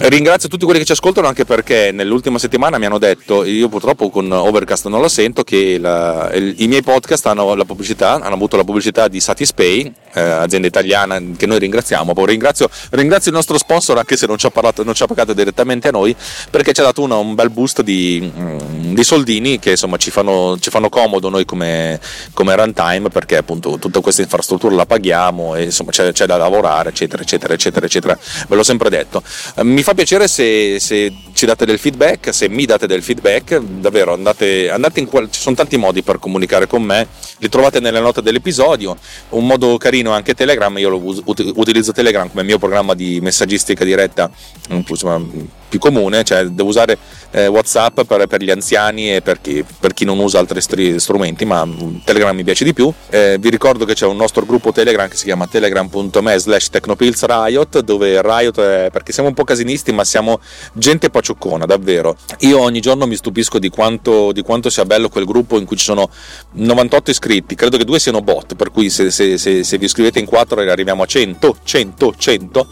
Ringrazio 0.00 0.48
tutti 0.48 0.64
quelli 0.64 0.78
che 0.78 0.86
ci 0.86 0.92
ascoltano 0.92 1.26
anche 1.26 1.44
perché 1.44 1.90
nell'ultima 1.92 2.38
settimana 2.38 2.78
mi 2.78 2.86
hanno 2.86 2.98
detto, 2.98 3.44
io 3.44 3.68
purtroppo 3.68 4.10
con 4.10 4.30
Overcast 4.30 4.86
non 4.86 5.00
lo 5.00 5.08
sento, 5.08 5.42
che 5.42 5.76
la, 5.78 6.30
il, 6.32 6.54
i 6.58 6.68
miei 6.68 6.82
podcast 6.82 7.26
hanno 7.26 7.54
la 7.54 7.66
hanno 7.66 8.34
avuto 8.34 8.56
la 8.56 8.64
pubblicità 8.64 9.08
di 9.08 9.18
Satispay, 9.18 9.92
eh, 10.14 10.20
azienda 10.20 10.66
italiana 10.66 11.20
che 11.36 11.46
noi 11.46 11.58
ringraziamo. 11.58 12.12
Poi 12.12 12.26
ringrazio, 12.26 12.68
ringrazio, 12.90 13.30
il 13.30 13.36
nostro 13.36 13.58
sponsor 13.58 13.98
anche 13.98 14.16
se 14.16 14.26
non 14.26 14.38
ci 14.38 14.46
ha, 14.46 14.50
parlato, 14.50 14.84
non 14.84 14.94
ci 14.94 15.02
ha 15.02 15.06
pagato 15.06 15.32
direttamente 15.32 15.88
a 15.88 15.90
noi 15.90 16.14
perché 16.50 16.72
ci 16.72 16.80
ha 16.80 16.84
dato 16.84 17.02
una, 17.02 17.16
un 17.16 17.34
bel 17.34 17.50
boost 17.50 17.82
di, 17.82 18.32
mm, 18.34 18.94
di 18.94 19.04
soldini 19.04 19.58
che 19.58 19.70
insomma 19.70 19.96
ci 19.96 20.10
fanno, 20.10 20.56
ci 20.60 20.70
fanno 20.70 20.88
comodo 20.88 21.28
noi 21.28 21.44
come, 21.44 22.00
come, 22.34 22.54
runtime 22.54 23.08
perché 23.08 23.36
appunto 23.36 23.78
tutta 23.78 24.00
questa 24.00 24.22
infrastruttura 24.22 24.74
la 24.74 24.86
paghiamo 24.86 25.56
insomma 25.64 25.90
c'è, 25.90 26.12
c'è 26.12 26.26
da 26.26 26.36
lavorare 26.36 26.90
eccetera 26.90 27.22
eccetera 27.22 27.54
eccetera 27.54 27.86
eccetera. 27.86 28.18
Ve 28.48 28.56
l'ho 28.56 28.62
sempre 28.62 28.90
detto. 28.90 29.22
Mi 29.62 29.82
fa 29.82 29.94
piacere 29.94 30.28
se, 30.28 30.78
se, 30.80 31.12
ci 31.32 31.46
date 31.46 31.64
del 31.64 31.78
feedback, 31.78 32.34
se 32.34 32.48
mi 32.48 32.64
date 32.64 32.86
del 32.86 33.02
feedback, 33.02 33.58
davvero 33.58 34.12
andate, 34.12 34.70
andate 34.70 35.00
in 35.00 35.06
qual- 35.06 35.30
ci 35.30 35.40
sono 35.40 35.54
tanti 35.54 35.76
modi 35.76 36.02
per 36.02 36.18
comunicare 36.18 36.66
con 36.66 36.82
me, 36.82 37.06
li 37.38 37.48
trovate 37.48 37.80
nelle 37.80 38.00
note 38.00 38.22
dell'episodio, 38.22 38.96
un 39.30 39.46
modo 39.46 39.76
carino 39.76 40.12
è 40.12 40.14
anche 40.14 40.34
Telegram, 40.34 40.76
io 40.78 40.88
lo 40.88 41.00
us- 41.02 41.22
utilizzo 41.24 41.92
Telegram 41.92 42.28
come 42.28 42.42
mio 42.42 42.58
programma 42.58 42.94
di 42.94 43.20
messaggistica 43.20 43.84
diretta, 43.84 44.30
insomma, 44.70 45.20
più 45.68 45.78
comune, 45.78 46.24
cioè 46.24 46.44
devo 46.44 46.68
usare 46.68 46.98
eh, 47.30 47.46
WhatsApp 47.46 48.02
per, 48.02 48.26
per, 48.26 48.42
gli 48.42 48.50
anziani 48.50 49.14
e 49.14 49.22
per 49.22 49.40
chi, 49.40 49.64
per 49.78 49.92
chi, 49.92 50.04
non 50.04 50.18
usa 50.18 50.38
altri 50.38 50.60
str- 50.60 50.96
strumenti, 50.96 51.44
ma 51.44 51.64
mm, 51.64 51.98
Telegram 52.04 52.34
mi 52.34 52.44
piace 52.44 52.64
di 52.64 52.72
più. 52.72 52.92
Eh, 53.10 53.36
vi 53.38 53.50
ricordo 53.50 53.84
che 53.84 53.94
c'è 53.94 54.06
un 54.06 54.16
nostro 54.16 54.44
gruppo 54.44 54.72
Telegram 54.72 55.08
che 55.08 55.16
si 55.16 55.24
chiama 55.24 55.46
telegram.me 55.46 56.38
slash 56.38 56.70
technopillsriot, 56.70 57.80
dove 57.80 58.20
Riot 58.22 58.60
è 58.60 58.88
perché 58.90 59.12
siamo 59.12 59.28
un 59.28 59.34
po' 59.34 59.44
casinisti, 59.44 59.92
ma 59.92 60.04
siamo 60.04 60.40
gente 60.72 61.10
pacioccona, 61.10 61.66
davvero. 61.66 62.16
Io 62.40 62.58
ogni 62.60 62.80
giorno 62.80 63.06
mi 63.06 63.16
stupisco 63.16 63.58
di 63.58 63.68
quanto, 63.68 64.32
di 64.32 64.42
quanto 64.42 64.70
sia 64.70 64.84
bello 64.84 65.08
quel 65.08 65.24
gruppo 65.24 65.58
in 65.58 65.64
cui 65.64 65.76
ci 65.76 65.84
sono 65.84 66.08
98 66.52 67.10
iscritti, 67.10 67.54
credo 67.54 67.76
che 67.76 67.84
due 67.84 67.98
siano 67.98 68.20
bot, 68.20 68.54
per 68.54 68.70
cui 68.70 68.90
se, 68.90 69.10
se, 69.10 69.38
se, 69.38 69.64
se 69.64 69.78
vi 69.78 69.84
iscrivete 69.84 70.18
in 70.18 70.26
quattro 70.26 70.60
arriviamo 70.60 71.02
a 71.02 71.06
100, 71.06 71.58
100, 71.62 72.14
100 72.16 72.68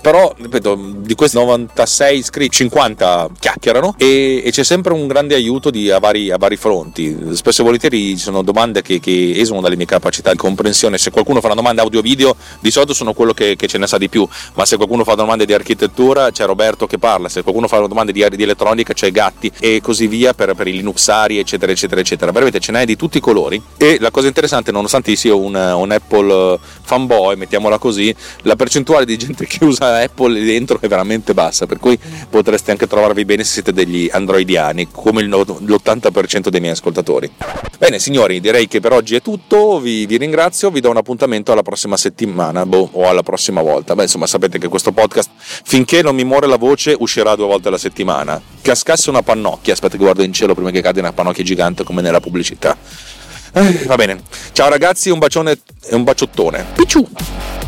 però 0.00 0.32
ripeto 0.36 0.78
di 0.98 1.14
questi 1.14 1.36
96 1.36 2.18
iscritti 2.18 2.56
50 2.56 3.28
chiacchierano 3.38 3.94
e, 3.98 4.42
e 4.44 4.50
c'è 4.50 4.64
sempre 4.64 4.92
un 4.92 5.06
grande 5.06 5.34
aiuto 5.34 5.70
di, 5.70 5.90
a, 5.90 5.98
vari, 5.98 6.30
a, 6.30 6.36
vari, 6.38 6.56
fronti. 6.56 7.16
Spesso 7.32 7.62
e 7.62 7.64
volentieri 7.64 8.16
ci 8.16 8.22
sono 8.22 8.42
domande 8.42 8.82
che, 8.82 9.00
che, 9.00 9.32
esulano 9.36 9.62
dalle 9.62 9.76
mie 9.76 9.86
capacità 9.86 10.30
di 10.30 10.36
comprensione. 10.36 10.98
Se 10.98 11.10
qualcuno 11.10 11.40
fa 11.40 11.46
una 11.46 11.56
domanda 11.56 11.82
audio 11.82 12.00
video 12.00 12.36
di 12.60 12.70
solito 12.70 12.94
sono 12.94 13.12
quello 13.12 13.32
che, 13.32 13.56
che, 13.56 13.66
ce 13.66 13.78
ne 13.78 13.86
sa 13.86 13.98
di 13.98 14.08
più. 14.08 14.26
Ma 14.54 14.64
se 14.64 14.76
qualcuno 14.76 15.04
fa 15.04 15.14
domande 15.14 15.44
di 15.44 15.52
architettura 15.52 16.30
c'è 16.30 16.44
Roberto 16.46 16.86
che 16.86 16.98
parla. 16.98 17.28
Se 17.28 17.42
qualcuno 17.42 17.68
fa 17.68 17.78
domande 17.86 18.12
di, 18.12 18.24
di 18.30 18.42
elettronica 18.42 18.92
c'è 18.92 19.10
Gatti 19.10 19.50
e 19.58 19.80
così 19.82 20.06
via 20.06 20.34
per, 20.34 20.54
per 20.54 20.66
i 20.68 20.72
Linuxari 20.72 21.38
eccetera 21.38 21.72
eccetera 21.72 22.00
eccetera. 22.00 22.30
Veramente 22.30 22.60
ce 22.60 22.72
n'è 22.72 22.84
di 22.84 22.96
tutti 22.96 23.18
i 23.18 23.20
colori 23.20 23.60
e 23.76 23.98
la 24.00 24.10
cosa 24.10 24.26
interessante 24.26 24.72
nonostante 24.72 25.14
sia 25.16 25.34
un, 25.34 25.54
un 25.54 25.90
Apple 25.90 26.58
fanboy 26.82 27.36
mettiamola 27.36 27.78
così 27.78 28.14
la 28.42 28.56
percentuale 28.56 29.04
di 29.04 29.16
gente 29.16 29.46
che 29.48 29.64
usa 29.64 29.87
Apple 29.96 30.42
dentro 30.44 30.78
è 30.80 30.88
veramente 30.88 31.34
bassa 31.34 31.66
per 31.66 31.78
cui 31.78 31.98
potreste 32.28 32.70
anche 32.70 32.86
trovarvi 32.86 33.24
bene 33.24 33.44
se 33.44 33.52
siete 33.54 33.72
degli 33.72 34.08
androidiani 34.10 34.88
come 34.90 35.22
l'80% 35.22 36.48
dei 36.48 36.60
miei 36.60 36.72
ascoltatori. 36.72 37.30
Bene 37.78 37.98
signori 37.98 38.40
direi 38.40 38.68
che 38.68 38.80
per 38.80 38.92
oggi 38.92 39.14
è 39.14 39.22
tutto 39.22 39.80
vi, 39.80 40.06
vi 40.06 40.16
ringrazio 40.16 40.70
vi 40.70 40.80
do 40.80 40.90
un 40.90 40.96
appuntamento 40.96 41.52
alla 41.52 41.62
prossima 41.62 41.96
settimana 41.96 42.66
boh, 42.66 42.88
o 42.92 43.08
alla 43.08 43.22
prossima 43.22 43.62
volta. 43.62 43.94
Beh, 43.94 44.02
insomma 44.02 44.26
sapete 44.26 44.58
che 44.58 44.68
questo 44.68 44.92
podcast 44.92 45.30
finché 45.36 46.02
non 46.02 46.14
mi 46.14 46.24
muore 46.24 46.46
la 46.46 46.56
voce 46.56 46.96
uscirà 46.98 47.34
due 47.34 47.46
volte 47.46 47.68
alla 47.68 47.78
settimana. 47.78 48.40
Cascasse 48.60 49.10
una 49.10 49.22
pannocchia 49.22 49.72
aspetta 49.72 49.96
che 49.96 50.02
guardo 50.02 50.22
in 50.22 50.32
cielo 50.32 50.54
prima 50.54 50.70
che 50.70 50.80
cade 50.80 51.00
una 51.00 51.12
pannocchia 51.12 51.44
gigante 51.44 51.84
come 51.84 52.02
nella 52.02 52.20
pubblicità. 52.20 52.76
Eh, 53.52 53.84
va 53.86 53.96
bene. 53.96 54.22
Ciao 54.52 54.68
ragazzi 54.68 55.10
un 55.10 55.18
bacione 55.18 55.58
e 55.86 55.94
un 55.94 56.04
baciottone. 56.04 56.66
Picciu! 56.74 57.67